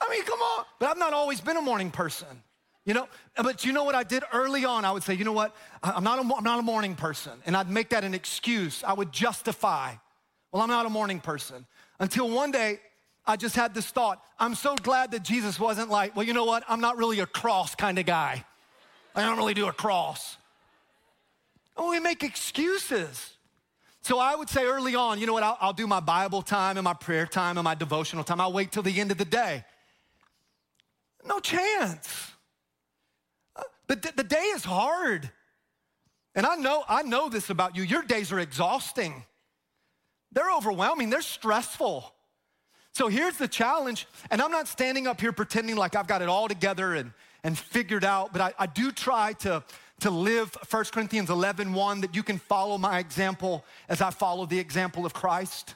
[0.00, 0.64] I mean, come on.
[0.78, 2.42] But I've not always been a morning person.
[2.84, 4.84] You know, but you know what I did early on?
[4.84, 5.54] I would say, you know what?
[5.84, 7.32] I'm not a, I'm not a morning person.
[7.46, 8.82] And I'd make that an excuse.
[8.82, 9.94] I would justify,
[10.50, 11.64] well, I'm not a morning person.
[12.00, 12.80] Until one day,
[13.26, 14.22] I just had this thought.
[14.38, 16.64] I'm so glad that Jesus wasn't like, well, you know what?
[16.68, 18.44] I'm not really a cross kind of guy.
[19.14, 20.36] I don't really do a cross.
[21.76, 23.36] Oh, we make excuses.
[24.02, 25.44] So I would say early on, you know what?
[25.44, 28.40] I'll, I'll, do my Bible time and my prayer time and my devotional time.
[28.40, 29.64] I'll wait till the end of the day.
[31.24, 32.32] No chance.
[33.54, 35.30] Uh, the, the day is hard.
[36.34, 37.84] And I know, I know this about you.
[37.84, 39.24] Your days are exhausting.
[40.32, 41.10] They're overwhelming.
[41.10, 42.12] They're stressful.
[42.92, 46.28] So here's the challenge, and I'm not standing up here pretending like I've got it
[46.28, 49.64] all together and, and figured out, but I, I do try to,
[50.00, 54.44] to live 1 Corinthians 11, 1, that you can follow my example as I follow
[54.44, 55.74] the example of Christ.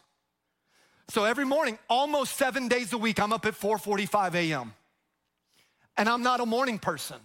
[1.08, 4.74] So every morning, almost seven days a week, I'm up at 4:45 a.m.
[5.96, 7.16] And I'm not a morning person.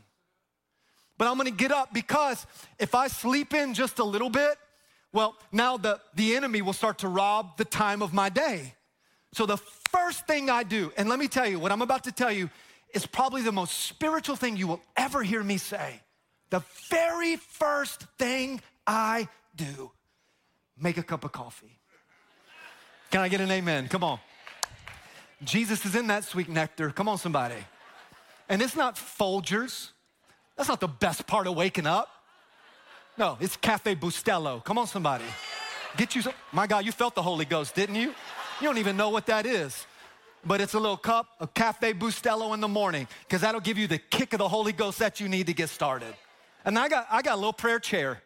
[1.17, 2.45] But I'm gonna get up because
[2.79, 4.57] if I sleep in just a little bit,
[5.11, 8.75] well, now the, the enemy will start to rob the time of my day.
[9.33, 12.11] So the first thing I do, and let me tell you, what I'm about to
[12.11, 12.49] tell you
[12.93, 16.01] is probably the most spiritual thing you will ever hear me say.
[16.49, 19.91] The very first thing I do,
[20.77, 21.79] make a cup of coffee.
[23.09, 23.87] Can I get an amen?
[23.87, 24.19] Come on.
[25.43, 26.89] Jesus is in that sweet nectar.
[26.91, 27.55] Come on, somebody.
[28.49, 29.91] And it's not Folgers.
[30.57, 32.09] That's not the best part of waking up.
[33.17, 34.63] No, it's Cafe Bustelo.
[34.63, 35.25] Come on, somebody.
[35.97, 36.33] Get you some.
[36.51, 38.13] My God, you felt the Holy Ghost, didn't you?
[38.61, 39.85] You don't even know what that is.
[40.45, 43.87] But it's a little cup of Cafe Bustelo in the morning because that'll give you
[43.87, 46.13] the kick of the Holy Ghost that you need to get started.
[46.65, 48.21] And I got, I got a little prayer chair.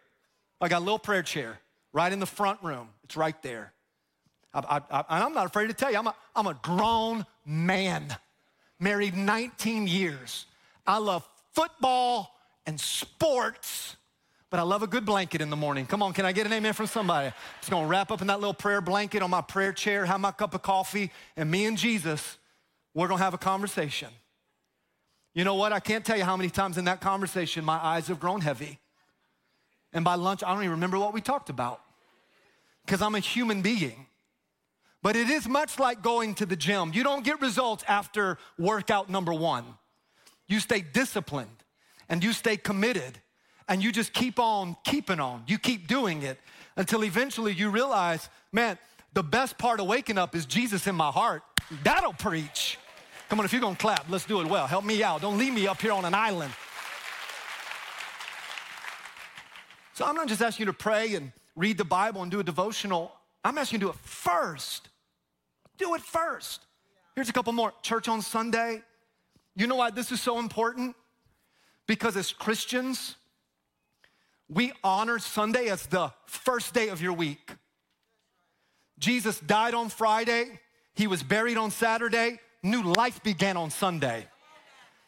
[0.62, 1.60] I got a little prayer chair
[1.94, 2.90] right in the front room.
[3.04, 3.74] It's right there.
[4.54, 8.16] I, I'm not afraid to tell you, I'm a, I'm a grown man,
[8.80, 10.46] married 19 years.
[10.88, 12.34] I love football
[12.66, 13.98] and sports
[14.50, 15.86] but I love a good blanket in the morning.
[15.86, 17.34] Come on, can I get an amen from somebody?
[17.60, 20.32] Just gonna wrap up in that little prayer blanket on my prayer chair, have my
[20.32, 22.38] cup of coffee, and me and Jesus,
[22.94, 24.10] we're gonna have a conversation.
[25.34, 25.74] You know what?
[25.74, 28.80] I can't tell you how many times in that conversation my eyes have grown heavy.
[29.92, 31.82] And by lunch, I don't even remember what we talked about
[32.86, 34.08] because I'm a human being.
[35.02, 36.92] But it is much like going to the gym.
[36.94, 39.66] You don't get results after workout number one.
[40.48, 41.64] You stay disciplined
[42.10, 43.20] and you stay committed
[43.68, 45.44] and you just keep on keeping on.
[45.48, 46.40] You keep doing it
[46.76, 48.78] until eventually you realize, man,
[49.14, 51.42] the best part of waking up is Jesus in my heart.
[51.84, 52.78] That'll preach.
[53.30, 54.68] Come on, if you're gonna clap, let's do it well.
[54.68, 55.22] Help me out.
[55.22, 56.54] Don't leave me up here on an island.
[59.94, 62.44] So I'm not just asking you to pray and read the Bible and do a
[62.44, 63.14] devotional.
[63.44, 64.90] I'm asking you to do it first.
[65.78, 66.62] Do it first.
[67.16, 67.74] Here's a couple more.
[67.82, 68.84] Church on Sunday.
[69.56, 70.96] You know why this is so important?
[71.88, 73.16] Because as Christians,
[74.50, 77.52] we honor Sunday as the first day of your week.
[79.00, 80.60] Jesus died on Friday,
[80.94, 84.26] he was buried on Saturday, new life began on Sunday.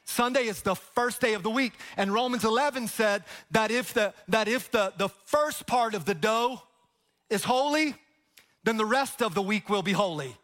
[0.04, 1.74] Sunday is the first day of the week.
[1.98, 6.14] And Romans 11 said that if the, that if the, the first part of the
[6.14, 6.62] dough
[7.30, 7.94] is holy,
[8.64, 10.36] then the rest of the week will be holy.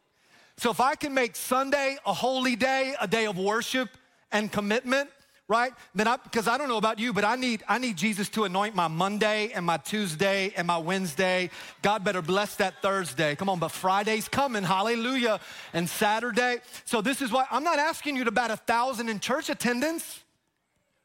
[0.57, 3.89] So if I can make Sunday a holy day, a day of worship
[4.31, 5.09] and commitment,
[5.47, 5.73] right?
[5.93, 8.45] Then I, because I don't know about you, but I need, I need Jesus to
[8.45, 11.49] anoint my Monday and my Tuesday and my Wednesday.
[11.81, 13.35] God better bless that Thursday.
[13.35, 15.39] Come on, but Friday's coming, hallelujah,
[15.73, 16.57] and Saturday.
[16.85, 20.23] So this is why I'm not asking you to bat a thousand in church attendance.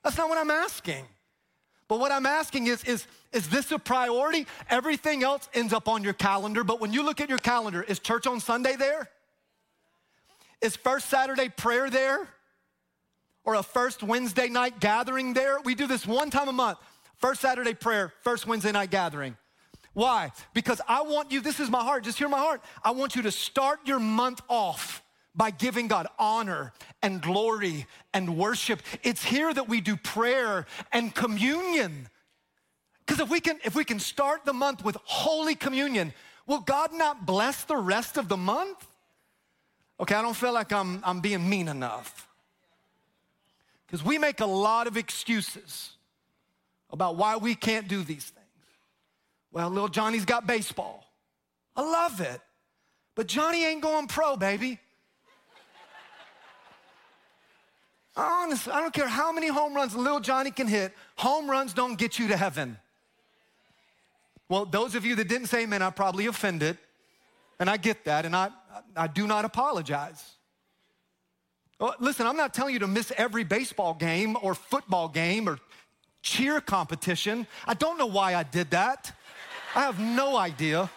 [0.04, 1.04] That's not what I'm asking.
[1.88, 4.46] But what I'm asking is, is, is this a priority?
[4.68, 7.98] Everything else ends up on your calendar, but when you look at your calendar, is
[7.98, 9.08] church on Sunday there?
[10.60, 12.28] Is first Saturday prayer there?
[13.48, 15.58] Or a first Wednesday night gathering there.
[15.60, 16.76] We do this one time a month.
[17.16, 19.38] First Saturday prayer, first Wednesday night gathering.
[19.94, 20.32] Why?
[20.52, 22.60] Because I want you, this is my heart, just hear my heart.
[22.84, 25.02] I want you to start your month off
[25.34, 28.82] by giving God honor and glory and worship.
[29.02, 32.10] It's here that we do prayer and communion.
[33.06, 36.12] Because if we can if we can start the month with holy communion,
[36.46, 38.86] will God not bless the rest of the month?
[39.98, 42.27] Okay, I don't feel like I'm I'm being mean enough.
[43.88, 45.92] Because we make a lot of excuses
[46.90, 48.46] about why we can't do these things.
[49.50, 51.04] Well, little Johnny's got baseball.
[51.74, 52.40] I love it.
[53.14, 54.78] But Johnny ain't going pro, baby.
[58.16, 61.98] Honestly, I don't care how many home runs little Johnny can hit, home runs don't
[61.98, 62.76] get you to heaven.
[64.50, 66.76] Well, those of you that didn't say amen, I probably offended.
[67.60, 68.50] And I get that, and I,
[68.94, 70.37] I do not apologize.
[71.78, 75.58] Well, listen, I'm not telling you to miss every baseball game or football game or
[76.22, 77.46] cheer competition.
[77.66, 79.12] I don't know why I did that.
[79.76, 80.90] I have no idea.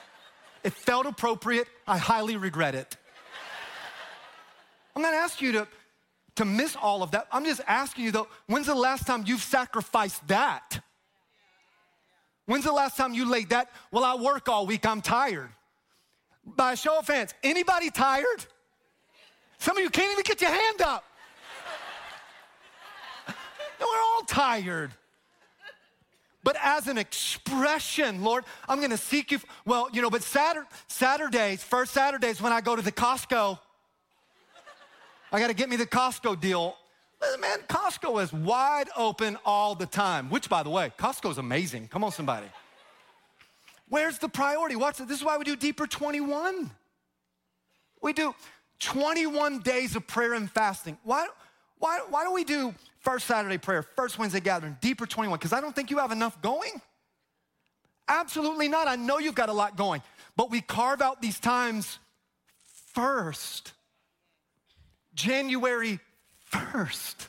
[0.63, 1.67] It felt appropriate.
[1.87, 2.97] I highly regret it.
[4.95, 5.67] I'm not asking you to,
[6.35, 7.27] to miss all of that.
[7.31, 10.79] I'm just asking you, though, when's the last time you've sacrificed that?
[12.47, 13.69] When's the last time you laid that?
[13.91, 15.49] Well, I work all week, I'm tired.
[16.43, 18.45] By a show of hands, anybody tired?
[19.61, 21.03] Some of you can't even get your hand up.
[23.79, 24.89] no, we're all tired.
[26.43, 29.39] But as an expression, Lord, I'm gonna seek you.
[29.63, 33.59] Well, you know, but Saturday, Saturdays, first Saturdays when I go to the Costco,
[35.31, 36.75] I gotta get me the Costco deal.
[37.39, 41.87] Man, Costco is wide open all the time, which, by the way, Costco is amazing.
[41.87, 42.47] Come on, somebody.
[43.89, 44.75] Where's the priority?
[44.75, 45.07] What's it?
[45.07, 46.71] This is why we do Deeper 21.
[48.01, 48.33] We do
[48.81, 50.97] 21 days of prayer and fasting.
[51.03, 51.27] Why,
[51.79, 55.39] why, why do we do first Saturday prayer, first Wednesday gathering, Deeper 21?
[55.39, 56.81] Because I don't think you have enough going.
[58.07, 58.87] Absolutely not.
[58.87, 60.01] I know you've got a lot going,
[60.35, 61.99] but we carve out these times
[62.93, 63.71] first.
[65.13, 65.99] January
[66.51, 67.27] 1st.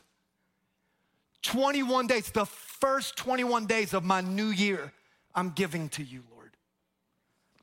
[1.42, 4.92] 21 days, the first 21 days of my new year,
[5.34, 6.50] I'm giving to you, Lord.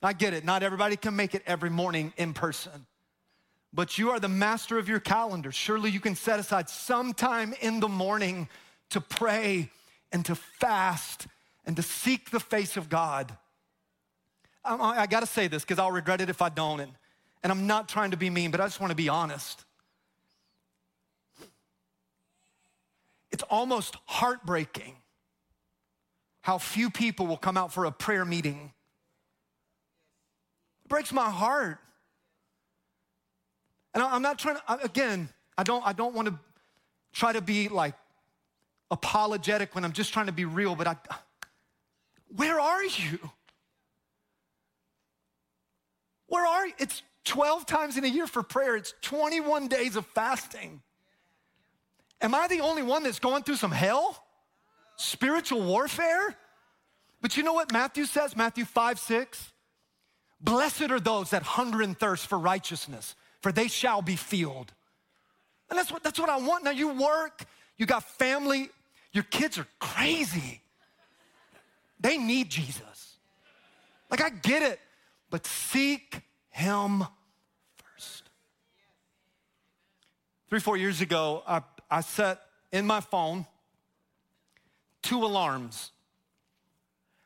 [0.04, 0.45] I get it.
[0.45, 2.86] Not everybody can make it every morning in person,
[3.73, 5.51] but you are the master of your calendar.
[5.51, 8.47] Surely you can set aside some time in the morning
[8.89, 9.69] to pray
[10.12, 11.27] and to fast
[11.65, 13.36] and to seek the face of God.
[14.65, 16.79] Um, I, I gotta say this because I'll regret it if I don't.
[16.79, 16.91] And,
[17.43, 19.63] and I'm not trying to be mean, but I just wanna be honest.
[23.32, 24.95] It's almost heartbreaking
[26.41, 28.73] how few people will come out for a prayer meeting.
[30.84, 31.77] It breaks my heart.
[33.99, 36.39] And I'm not trying to, again, I don't, I don't want to
[37.12, 37.95] try to be like
[38.89, 40.95] apologetic when I'm just trying to be real, but I,
[42.33, 43.19] where are you?
[46.27, 46.73] Where are you?
[46.79, 50.81] It's 12 times in a year for prayer, it's 21 days of fasting.
[52.21, 54.23] Am I the only one that's going through some hell?
[54.95, 56.38] Spiritual warfare?
[57.21, 58.35] But you know what Matthew says?
[58.38, 59.51] Matthew 5 6.
[60.39, 64.73] Blessed are those that hunger and thirst for righteousness, for they shall be filled.
[65.69, 66.63] And that's what, that's what I want.
[66.63, 67.45] Now you work,
[67.78, 68.69] you got family,
[69.12, 70.62] your kids are crazy.
[71.99, 73.17] They need Jesus.
[74.10, 74.80] Like, I get it,
[75.30, 77.04] but seek Him
[77.78, 78.23] first.
[80.49, 83.45] Three, four years ago, I I set in my phone
[85.02, 85.91] two alarms.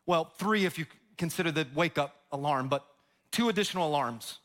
[0.06, 0.86] Well, three if you
[1.17, 2.86] consider the wake up alarm, but
[3.32, 4.39] two additional alarms.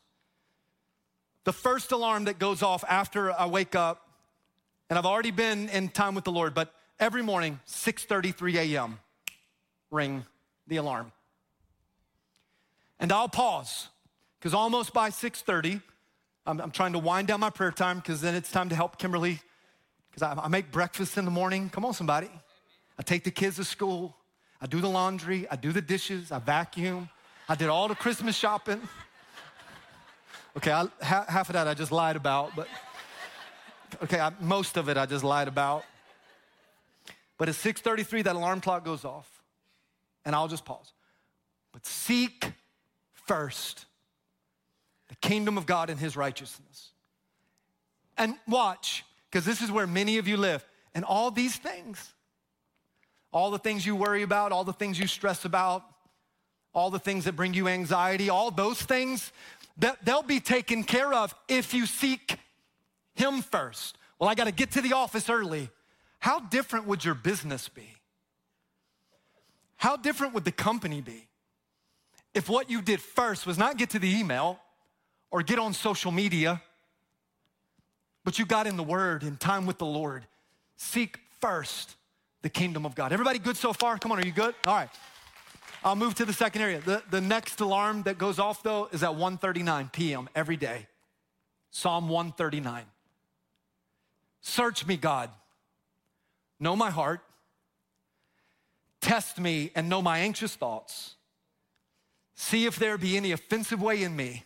[1.49, 4.07] The first alarm that goes off after I wake up,
[4.87, 8.99] and I've already been in time with the Lord, but every morning, 6:33 a.m.,
[9.89, 10.27] ring
[10.67, 11.11] the alarm.
[12.99, 13.87] And I'll pause,
[14.37, 15.81] because almost by 6:30,
[16.45, 18.99] I'm, I'm trying to wind down my prayer time, because then it's time to help
[18.99, 19.41] Kimberly
[20.11, 21.71] because I, I make breakfast in the morning.
[21.71, 22.29] Come on, somebody.
[22.99, 24.15] I take the kids to school.
[24.61, 25.47] I do the laundry.
[25.49, 26.31] I do the dishes.
[26.31, 27.09] I vacuum.
[27.47, 28.87] I did all the Christmas shopping.
[30.57, 32.67] Okay, I, half of that I just lied about, but
[34.03, 35.85] okay, I, most of it I just lied about.
[37.37, 39.27] But at 6:33, that alarm clock goes off,
[40.25, 40.91] and I'll just pause.
[41.71, 42.51] But seek
[43.13, 43.85] first
[45.07, 46.91] the kingdom of God and His righteousness,
[48.17, 50.65] and watch because this is where many of you live.
[50.95, 52.13] And all these things,
[53.31, 55.83] all the things you worry about, all the things you stress about,
[56.73, 59.31] all the things that bring you anxiety, all those things,
[59.79, 62.37] that they'll be taken care of if you seek
[63.15, 63.97] Him first.
[64.19, 65.69] Well, I got to get to the office early.
[66.19, 67.95] How different would your business be?
[69.79, 71.25] how different would the company be
[72.33, 74.59] if what you did first was not get to the email
[75.31, 76.61] or get on social media,
[78.25, 80.25] but you got in the Word in time with the Lord?
[80.75, 81.95] Seek first
[82.41, 83.13] the kingdom of God.
[83.13, 83.97] Everybody good so far?
[83.97, 84.53] Come on, are you good?
[84.67, 84.89] All right.
[85.83, 86.81] I'll move to the second area.
[86.81, 90.29] The, the next alarm that goes off though is at 1:39 p.m.
[90.35, 90.87] every day.
[91.71, 92.83] Psalm 139.
[94.41, 95.29] Search me, God.
[96.59, 97.21] Know my heart.
[99.01, 101.15] Test me and know my anxious thoughts.
[102.35, 104.43] See if there be any offensive way in me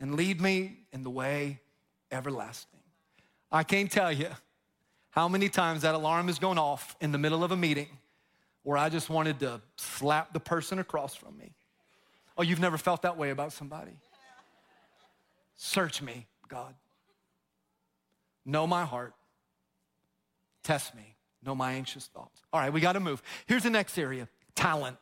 [0.00, 1.60] and lead me in the way
[2.10, 2.80] everlasting.
[3.52, 4.28] I can't tell you
[5.10, 7.88] how many times that alarm is going off in the middle of a meeting
[8.62, 11.52] where I just wanted to slap the person across from me.
[12.36, 13.92] Oh, you've never felt that way about somebody?
[15.56, 16.74] Search me, God.
[18.44, 19.14] Know my heart.
[20.62, 21.16] Test me.
[21.44, 22.42] Know my anxious thoughts.
[22.52, 23.22] All right, we got to move.
[23.46, 24.98] Here's the next area talent.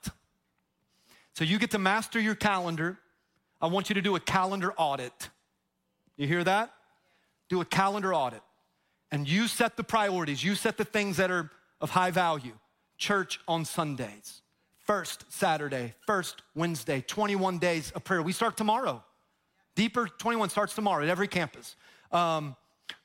[1.34, 2.98] So you get to master your calendar.
[3.60, 5.30] I want you to do a calendar audit.
[6.16, 6.72] You hear that?
[7.48, 8.42] Do a calendar audit.
[9.10, 11.50] And you set the priorities, you set the things that are
[11.80, 12.52] of high value.
[12.98, 14.42] Church on Sundays,
[14.84, 18.20] first Saturday, first Wednesday, 21 days of prayer.
[18.20, 19.02] We start tomorrow.
[19.76, 21.76] Deeper 21 starts tomorrow at every campus.
[22.10, 22.56] Um,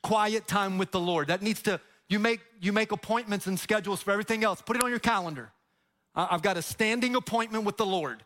[0.01, 1.27] quiet time with the Lord.
[1.27, 1.79] That needs to,
[2.09, 4.61] you make, you make appointments and schedules for everything else.
[4.61, 5.51] Put it on your calendar.
[6.15, 8.23] I've got a standing appointment with the Lord.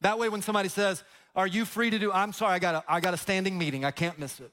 [0.00, 1.02] That way, when somebody says,
[1.34, 2.12] Are you free to do?
[2.12, 3.84] I'm sorry, I got a, I got a standing meeting.
[3.84, 4.50] I can't miss it.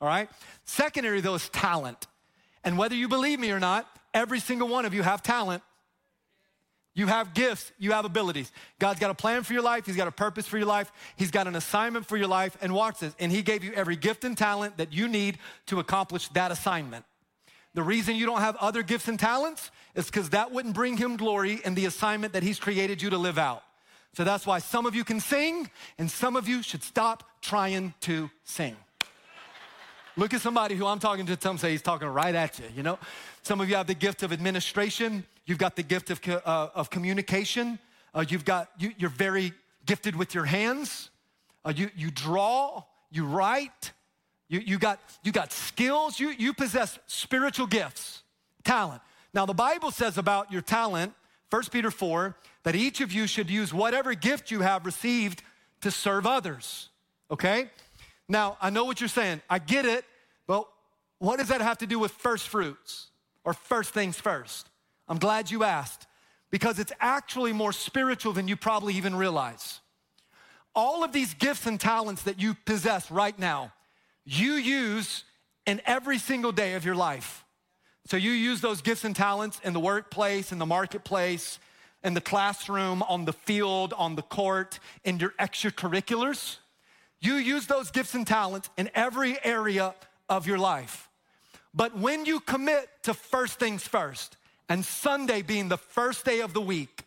[0.00, 0.28] All right?
[0.64, 2.06] Secondary, though, is talent.
[2.64, 5.62] And whether you believe me or not, every single one of you have talent.
[7.00, 8.52] You have gifts, you have abilities.
[8.78, 11.30] God's got a plan for your life, He's got a purpose for your life, He's
[11.30, 12.58] got an assignment for your life.
[12.60, 15.38] And watch this, and He gave you every gift and talent that you need
[15.68, 17.06] to accomplish that assignment.
[17.72, 21.16] The reason you don't have other gifts and talents is because that wouldn't bring Him
[21.16, 23.62] glory in the assignment that He's created you to live out.
[24.12, 27.94] So that's why some of you can sing, and some of you should stop trying
[28.02, 28.76] to sing.
[30.16, 32.82] Look at somebody who I'm talking to, some say he's talking right at you, you
[32.82, 32.98] know?
[33.42, 36.90] Some of you have the gift of administration, you've got the gift of, uh, of
[36.90, 37.80] communication,
[38.14, 39.52] uh, you've got, you, are very
[39.84, 41.10] gifted with your hands,
[41.64, 43.92] uh, you, you draw, you write,
[44.48, 48.22] you, you, got, you got skills, you, you possess spiritual gifts,
[48.62, 49.02] talent.
[49.34, 51.14] Now, the Bible says about your talent,
[51.50, 55.42] 1 Peter 4, that each of you should use whatever gift you have received
[55.80, 56.90] to serve others,
[57.28, 57.70] okay?
[58.28, 59.42] Now, I know what you're saying.
[59.50, 60.04] I get it,
[60.46, 60.68] but
[61.18, 63.08] what does that have to do with first fruits
[63.44, 64.69] or first things first?
[65.10, 66.06] I'm glad you asked
[66.50, 69.80] because it's actually more spiritual than you probably even realize.
[70.72, 73.72] All of these gifts and talents that you possess right now,
[74.24, 75.24] you use
[75.66, 77.44] in every single day of your life.
[78.06, 81.58] So you use those gifts and talents in the workplace, in the marketplace,
[82.04, 86.58] in the classroom, on the field, on the court, in your extracurriculars.
[87.20, 89.94] You use those gifts and talents in every area
[90.28, 91.08] of your life.
[91.74, 94.36] But when you commit to first things first,
[94.70, 97.04] and Sunday being the first day of the week,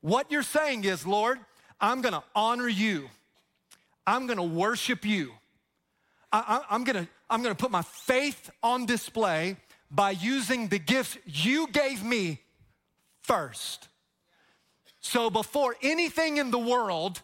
[0.00, 1.40] what you're saying is, Lord,
[1.80, 3.10] I'm gonna honor you.
[4.06, 5.32] I'm gonna worship you.
[6.32, 9.56] I, am gonna, I'm gonna put my faith on display
[9.90, 12.40] by using the gifts you gave me
[13.22, 13.88] first.
[15.00, 17.22] So before anything in the world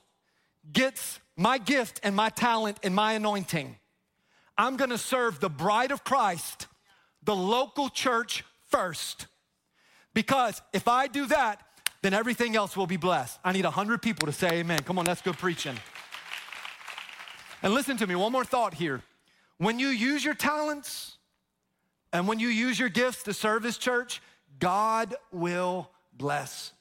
[0.72, 3.76] gets my gift and my talent and my anointing.
[4.58, 6.66] I'm gonna serve the bride of Christ,
[7.22, 9.28] the local church first.
[10.16, 11.60] Because if I do that,
[12.00, 13.38] then everything else will be blessed.
[13.44, 14.78] I need 100 people to say amen.
[14.78, 15.76] Come on, that's good preaching.
[17.62, 19.02] And listen to me, one more thought here.
[19.58, 21.18] When you use your talents
[22.14, 24.22] and when you use your gifts to serve this church,
[24.58, 26.72] God will bless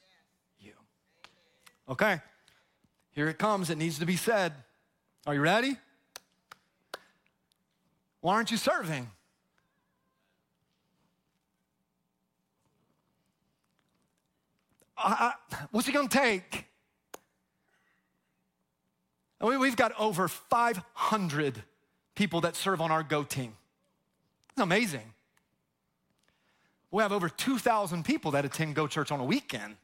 [0.58, 0.72] you.
[1.90, 2.22] Okay?
[3.12, 4.54] Here it comes, it needs to be said.
[5.28, 5.76] Are you ready?
[8.22, 9.10] Why aren't you serving?
[14.98, 16.66] I, I, what's it gonna take?
[19.42, 21.64] We, we've got over 500
[22.16, 23.54] people that serve on our Go team.
[24.52, 25.14] It's amazing.
[26.92, 29.76] We have over 2,000 people that attend Go Church on a weekend.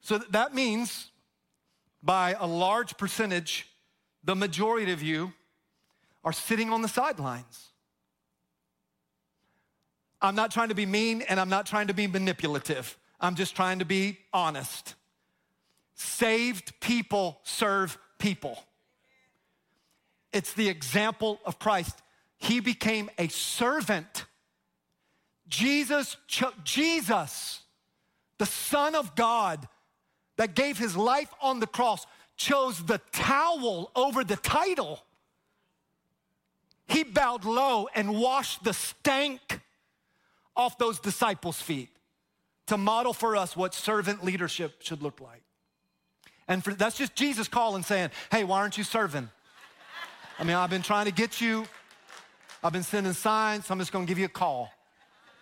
[0.00, 1.10] So that means
[2.02, 3.66] by a large percentage,
[4.22, 5.32] the majority of you
[6.24, 7.70] are sitting on the sidelines.
[10.22, 12.96] I'm not trying to be mean and I'm not trying to be manipulative.
[13.20, 14.94] I'm just trying to be honest.
[15.94, 18.58] Saved people serve people.
[20.32, 21.96] It's the example of Christ.
[22.38, 24.26] He became a servant.
[25.48, 26.16] Jesus,
[26.64, 27.62] Jesus
[28.38, 29.66] the Son of God
[30.36, 32.06] that gave his life on the cross,
[32.36, 35.02] chose the towel over the title.
[36.88, 39.60] He bowed low and washed the stank
[40.54, 41.88] off those disciples' feet
[42.66, 45.42] to model for us what servant leadership should look like.
[46.48, 49.28] And for, that's just Jesus calling, saying, Hey, why aren't you serving?
[50.38, 51.66] I mean, I've been trying to get you,
[52.62, 54.70] I've been sending signs, so I'm just gonna give you a call.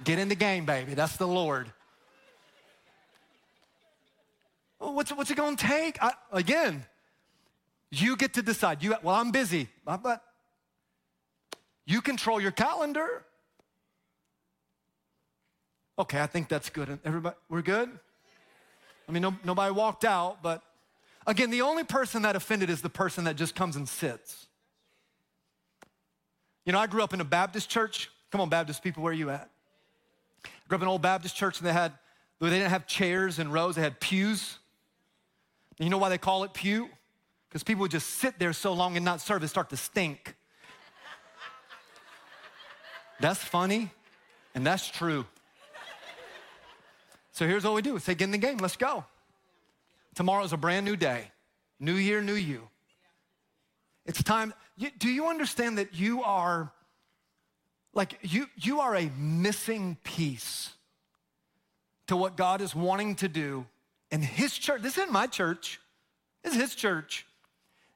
[0.03, 0.95] Get in the game, baby.
[0.95, 1.71] That's the Lord.
[4.79, 6.03] What's, what's it gonna take?
[6.03, 6.85] I, again,
[7.91, 8.83] you get to decide.
[8.83, 10.23] You, well, I'm busy, but
[11.87, 13.25] you control your calendar.
[15.99, 16.99] Okay, I think that's good.
[17.05, 17.89] Everybody, we're good?
[19.09, 20.63] I mean, no, nobody walked out, but
[21.27, 24.47] again, the only person that offended is the person that just comes and sits.
[26.65, 28.11] You know, I grew up in a Baptist church.
[28.33, 29.49] Come on, Baptist people, where are you at?
[30.45, 31.93] I grew up in an old Baptist church and they had,
[32.41, 34.59] they didn't have chairs and rows, they had pews.
[35.79, 36.89] And you know why they call it pew?
[37.49, 40.35] Because people would just sit there so long and not serve, it start to stink.
[43.21, 43.91] that's funny,
[44.57, 45.27] and that's true.
[47.35, 47.99] So here's what we do.
[47.99, 49.05] Say, get in the game, let's go.
[50.15, 51.31] Tomorrow's a brand new day.
[51.81, 52.69] New year, new you.
[54.07, 54.55] It's time.
[54.99, 56.73] do you understand that you are
[57.93, 60.73] like you you are a missing piece
[62.07, 63.67] to what God is wanting to do
[64.11, 64.83] in his church.
[64.83, 65.81] This isn't my church.
[66.43, 67.27] This is his church.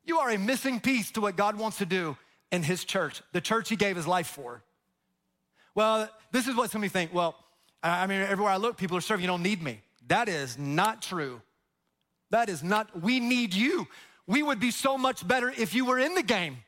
[0.05, 2.17] You are a missing piece to what God wants to do
[2.51, 4.63] in his church, the church he gave his life for.
[5.75, 7.13] Well, this is what some of you think.
[7.13, 7.37] Well,
[7.83, 9.81] I mean, everywhere I look, people are serving, you don't need me.
[10.09, 11.41] That is not true.
[12.31, 13.87] That is not, we need you.
[14.27, 16.59] We would be so much better if you were in the game,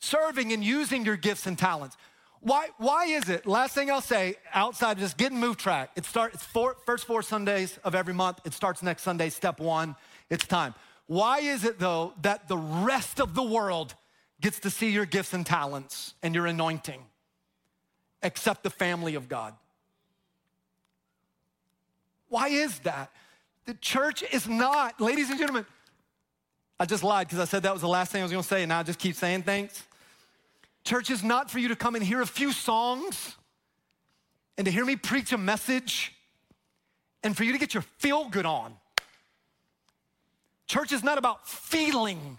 [0.00, 1.96] serving and using your gifts and talents.
[2.40, 3.46] Why, why is it?
[3.46, 7.06] Last thing I'll say, outside of just getting move track, it starts it's four, first
[7.06, 8.40] four Sundays of every month.
[8.44, 9.96] It starts next Sunday, step one.
[10.28, 10.74] It's time.
[11.06, 13.94] Why is it though that the rest of the world
[14.40, 17.02] gets to see your gifts and talents and your anointing,
[18.22, 19.54] except the family of God?
[22.36, 23.10] Why is that?
[23.64, 25.64] The church is not, ladies and gentlemen,
[26.78, 28.62] I just lied because I said that was the last thing I was gonna say,
[28.62, 29.82] and now I just keep saying things.
[30.84, 33.36] Church is not for you to come and hear a few songs
[34.58, 36.12] and to hear me preach a message
[37.22, 38.74] and for you to get your feel good on.
[40.66, 42.38] Church is not about feeling,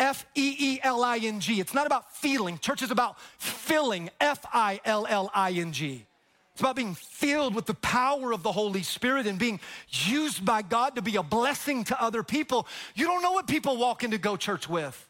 [0.00, 1.60] F E E L I N G.
[1.60, 2.58] It's not about feeling.
[2.58, 6.06] Church is about filling, F I L L I N G.
[6.52, 10.60] It's about being filled with the power of the Holy Spirit and being used by
[10.60, 12.66] God to be a blessing to other people.
[12.94, 15.08] You don't know what people walk into Go Church with.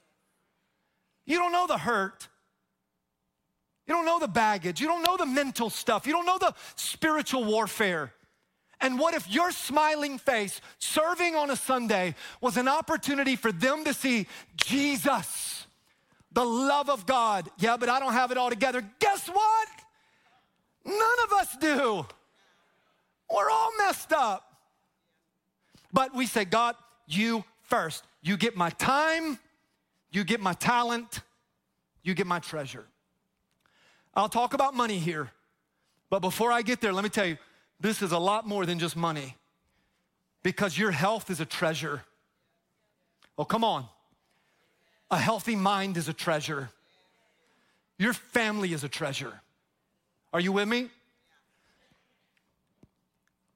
[1.26, 2.28] You don't know the hurt.
[3.88, 4.80] You don't know the baggage.
[4.80, 6.06] You don't know the mental stuff.
[6.06, 8.12] You don't know the spiritual warfare.
[8.80, 13.84] And what if your smiling face serving on a Sunday was an opportunity for them
[13.84, 14.26] to see
[14.56, 15.66] Jesus,
[16.32, 17.48] the love of God?
[17.58, 18.84] Yeah, but I don't have it all together.
[19.00, 19.68] Guess what?
[20.84, 22.06] None of us do.
[23.30, 24.44] We're all messed up.
[25.92, 26.76] But we say, God,
[27.06, 28.04] you first.
[28.22, 29.38] You get my time,
[30.10, 31.20] you get my talent,
[32.02, 32.86] you get my treasure.
[34.14, 35.30] I'll talk about money here.
[36.10, 37.38] But before I get there, let me tell you
[37.80, 39.36] this is a lot more than just money
[40.42, 42.02] because your health is a treasure.
[43.38, 43.86] Oh, come on.
[45.10, 46.70] A healthy mind is a treasure.
[47.98, 49.40] Your family is a treasure.
[50.32, 50.88] Are you with me?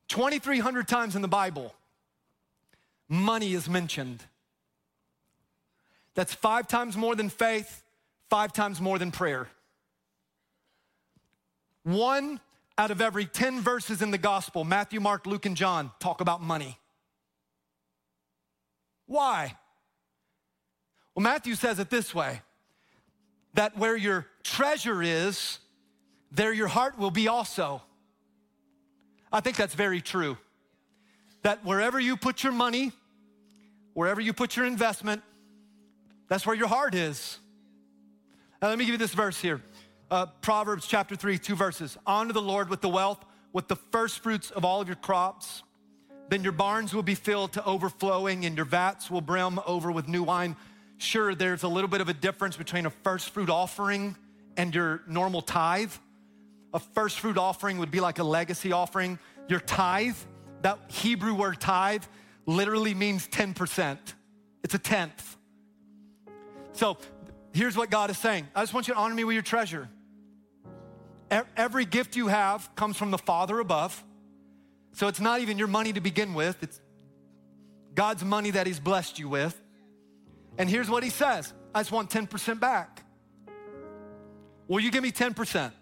[0.09, 1.75] 2,300 times in the Bible,
[3.09, 4.23] money is mentioned.
[6.15, 7.83] That's five times more than faith,
[8.31, 9.49] five times more than prayer.
[11.83, 12.41] One
[12.79, 16.43] out of every 10 verses in the gospel, Matthew, Mark, Luke, and John, talk about
[16.43, 16.79] money.
[19.07, 19.57] Why?
[21.15, 22.43] Well, Matthew says it this way
[23.55, 25.59] that where your treasure is,
[26.37, 27.83] there your heart will be also.
[29.33, 30.37] I think that's very true.
[31.43, 32.93] That wherever you put your money,
[33.95, 35.23] wherever you put your investment,
[36.29, 37.39] that's where your heart is.
[38.61, 39.63] Now, let me give you this verse here
[40.11, 41.97] uh, Proverbs chapter 3, two verses.
[42.07, 45.63] Honor the Lord with the wealth, with the first fruits of all of your crops.
[46.29, 50.07] Then your barns will be filled to overflowing, and your vats will brim over with
[50.07, 50.57] new wine.
[50.99, 54.17] Sure, there's a little bit of a difference between a first fruit offering
[54.57, 55.93] and your normal tithe.
[56.77, 59.19] A first fruit offering would be like a legacy offering.
[59.49, 60.15] Your tithe,
[60.61, 62.05] that Hebrew word tithe,
[62.45, 63.97] literally means 10%.
[64.63, 65.39] It's a tenth.
[66.75, 66.99] So
[67.55, 69.89] here's what God is saying I just want you to honor me with your treasure.
[71.57, 74.05] Every gift you have comes from the Father above.
[74.93, 76.79] So it's not even your money to begin with, it's
[77.95, 79.59] God's money that He's blessed you with.
[80.59, 83.03] And here's what He says I just want 10% back.
[84.69, 85.73] Will you give me 10%?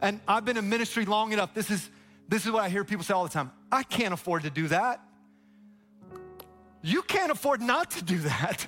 [0.00, 1.52] And I've been in ministry long enough.
[1.54, 1.90] This is,
[2.28, 4.68] this is what I hear people say all the time I can't afford to do
[4.68, 5.02] that.
[6.82, 8.66] You can't afford not to do that.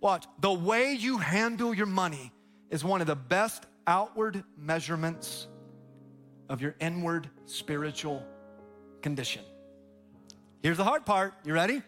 [0.01, 0.25] Watch.
[0.39, 2.31] The way you handle your money
[2.69, 5.47] is one of the best outward measurements
[6.49, 8.25] of your inward spiritual
[9.01, 9.43] condition.
[10.61, 11.33] Here's the hard part.
[11.45, 11.81] You ready?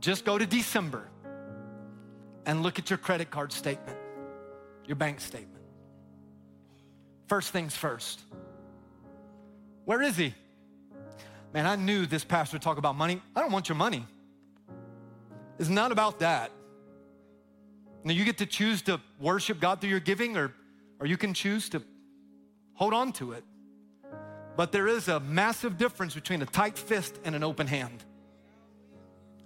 [0.00, 1.08] Just go to December
[2.46, 3.98] and look at your credit card statement,
[4.86, 5.53] your bank statement.
[7.26, 8.20] First things first.
[9.84, 10.34] Where is he?
[11.52, 13.22] Man, I knew this pastor would talk about money.
[13.36, 14.06] I don't want your money.
[15.58, 16.50] It's not about that.
[18.02, 20.52] Now, you get to choose to worship God through your giving, or,
[21.00, 21.82] or you can choose to
[22.74, 23.44] hold on to it.
[24.56, 28.04] But there is a massive difference between a tight fist and an open hand.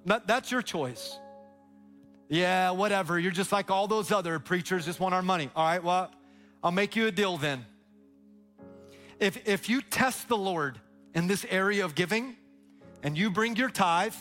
[0.06, 1.18] That, that's your choice.
[2.28, 3.18] Yeah, whatever.
[3.18, 5.50] You're just like all those other preachers, just want our money.
[5.54, 6.10] All right, well,
[6.62, 7.64] I'll make you a deal then.
[9.20, 10.78] If, if you test the Lord
[11.14, 12.36] in this area of giving
[13.02, 14.14] and you bring your tithe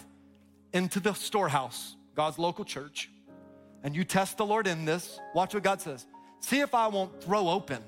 [0.73, 3.09] into the storehouse, God's local church,
[3.83, 6.05] and you test the Lord in this, watch what God says.
[6.39, 7.83] See if I won't throw open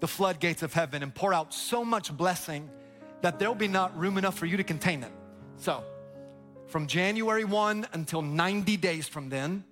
[0.00, 2.70] the floodgates of heaven and pour out so much blessing
[3.20, 5.12] that there'll be not room enough for you to contain it.
[5.56, 5.82] So,
[6.66, 9.64] from January 1 until 90 days from then,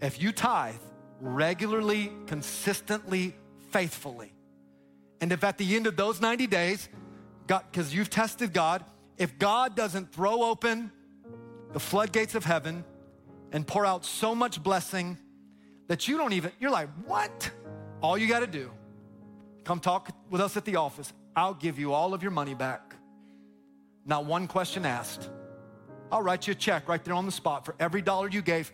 [0.00, 0.74] if you tithe
[1.20, 3.34] regularly, consistently,
[3.74, 4.32] faithfully,
[5.20, 6.88] and if at the end of those 90 days,
[7.48, 8.84] God, because you've tested God,
[9.18, 10.92] if God doesn't throw open
[11.72, 12.84] the floodgates of heaven
[13.52, 15.18] and pour out so much blessing
[15.88, 17.50] that you don't even, you're like, what?
[18.00, 18.70] All you got to do
[19.64, 21.12] Come talk with us at the office.
[21.34, 22.94] I'll give you all of your money back.
[24.04, 25.30] Not one question asked.
[26.12, 28.70] I'll write you a check right there on the spot for every dollar you gave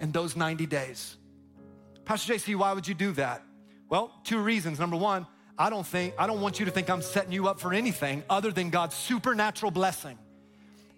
[0.00, 1.18] in those 90 days.
[2.06, 3.42] Pastor JC, why would you do that?
[3.90, 4.78] Well, two reasons.
[4.78, 5.26] Number one,
[5.58, 8.24] I don't think, I don't want you to think I'm setting you up for anything
[8.30, 10.18] other than God's supernatural blessing.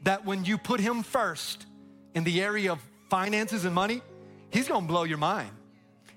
[0.05, 1.67] That when you put Him first
[2.15, 2.81] in the area of
[3.11, 4.03] finances and money,
[4.51, 5.51] He's gonna blow your mind.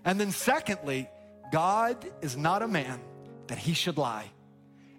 [0.04, 1.10] And then, secondly,
[1.52, 3.00] God is not a man
[3.48, 4.30] that he should lie.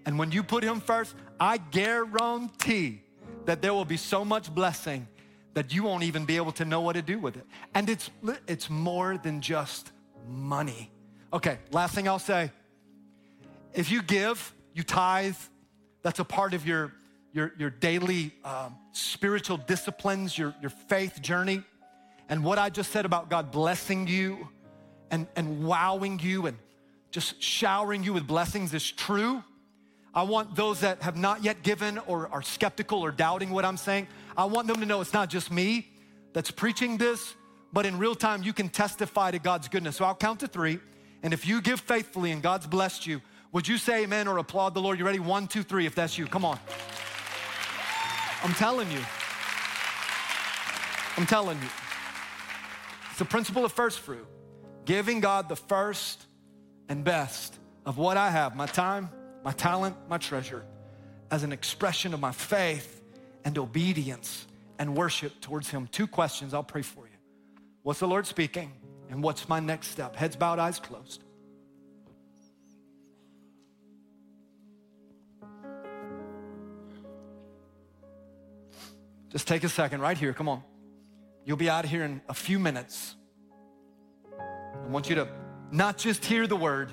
[0.05, 3.03] And when you put him first, I guarantee
[3.45, 5.07] that there will be so much blessing
[5.55, 7.47] that you won't even be able to know what to do with it.
[7.74, 8.11] And it's,
[8.47, 9.93] it's more than just
[10.29, 10.91] money.
[11.37, 12.51] Okay, last thing I'll say
[13.74, 15.37] if you give, you tithe,
[16.01, 16.95] that's a part of your,
[17.34, 21.62] your, your daily um, spiritual disciplines, your, your faith journey.
[22.30, 24.49] And what I just said about God blessing you
[25.11, 26.57] and, and wowing you and
[27.11, 29.45] just showering you with blessings is true.
[30.14, 33.76] I want those that have not yet given or are skeptical or doubting what I'm
[33.76, 34.09] saying,
[34.39, 35.87] I want them to know it's not just me
[36.32, 37.34] that's preaching this,
[37.74, 39.97] but in real time, you can testify to God's goodness.
[39.97, 40.80] So I'll count to three.
[41.27, 43.20] And if you give faithfully and God's blessed you,
[43.51, 44.97] would you say amen or applaud the Lord?
[44.97, 45.18] You ready?
[45.18, 46.24] One, two, three, if that's you.
[46.24, 46.57] Come on.
[48.45, 49.01] I'm telling you.
[51.16, 51.68] I'm telling you.
[53.11, 54.24] It's the principle of first fruit.
[54.85, 56.24] Giving God the first
[56.89, 59.11] and best of what I have my time,
[59.43, 60.62] my talent, my treasure
[61.33, 63.03] as an expression of my faith
[63.45, 64.47] and obedience
[64.79, 65.89] and worship towards Him.
[65.91, 67.18] Two questions, I'll pray for you.
[67.83, 68.70] What's the Lord speaking?
[69.11, 70.17] And what's my next step?
[70.17, 71.23] Heads bowed, eyes closed.
[79.31, 80.33] Just take a second right here.
[80.33, 80.63] Come on.
[81.45, 83.15] You'll be out of here in a few minutes.
[84.41, 85.29] I want you to
[85.71, 86.91] not just hear the word,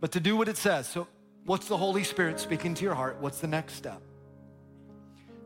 [0.00, 0.88] but to do what it says.
[0.88, 1.08] So,
[1.44, 3.16] what's the Holy Spirit speaking to your heart?
[3.20, 4.00] What's the next step?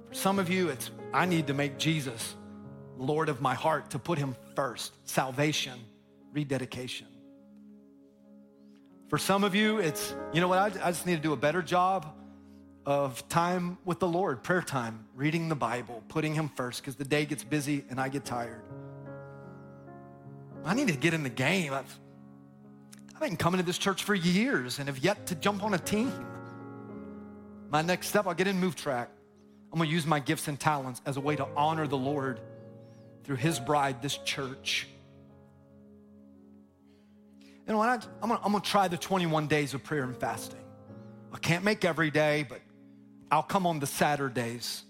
[0.08, 2.36] For some of you, it's I need to make Jesus
[2.98, 4.92] Lord of my heart, to put him first.
[5.08, 5.78] Salvation,
[6.32, 7.06] rededication.
[9.08, 11.36] For some of you, it's, you know what, I, I just need to do a
[11.36, 12.14] better job
[12.86, 17.04] of time with the Lord, prayer time, reading the Bible, putting him first, because the
[17.04, 18.62] day gets busy and I get tired.
[20.64, 21.72] I need to get in the game.
[21.72, 22.00] I've,
[23.14, 25.78] I've been coming to this church for years and have yet to jump on a
[25.78, 26.12] team.
[27.70, 29.10] My next step, I'll get in Move Track.
[29.72, 32.40] I'm gonna use my gifts and talents as a way to honor the Lord
[33.24, 34.86] through his bride, this church.
[37.66, 37.88] You know what?
[38.22, 40.60] I'm gonna, I'm gonna try the 21 days of prayer and fasting.
[41.32, 42.60] I can't make every day, but
[43.30, 44.82] I'll come on the Saturdays.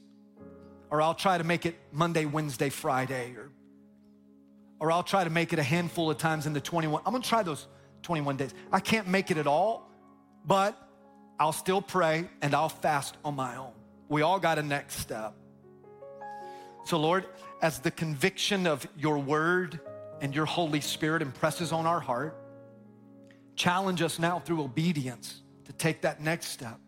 [0.90, 3.50] Or I'll try to make it Monday, Wednesday, Friday, or,
[4.78, 7.02] or I'll try to make it a handful of times in the 21.
[7.06, 7.66] I'm gonna try those
[8.02, 8.54] 21 days.
[8.70, 9.90] I can't make it at all,
[10.44, 10.76] but
[11.38, 13.72] I'll still pray and I'll fast on my own.
[14.08, 15.34] We all got a next step.
[16.84, 17.26] So, Lord,
[17.60, 19.80] as the conviction of your word
[20.20, 22.36] and your Holy Spirit impresses on our heart,
[23.56, 26.78] challenge us now through obedience to take that next step.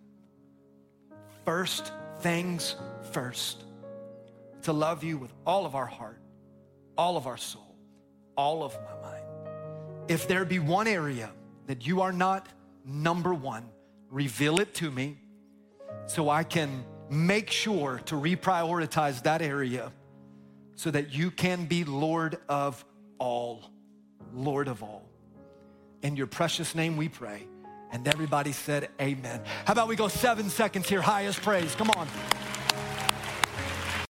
[1.45, 2.77] First things
[3.13, 3.65] first,
[4.63, 6.21] to love you with all of our heart,
[6.97, 7.77] all of our soul,
[8.37, 9.25] all of my mind.
[10.09, 11.31] If there be one area
[11.67, 12.49] that you are not
[12.85, 13.69] number one,
[14.11, 15.19] reveal it to me
[16.07, 19.93] so I can make sure to reprioritize that area
[20.75, 22.85] so that you can be Lord of
[23.19, 23.71] all.
[24.33, 25.09] Lord of all.
[26.03, 27.47] In your precious name we pray.
[27.93, 29.41] And everybody said, Amen.
[29.65, 31.01] How about we go seven seconds here?
[31.01, 31.75] Highest praise.
[31.77, 32.09] Come on.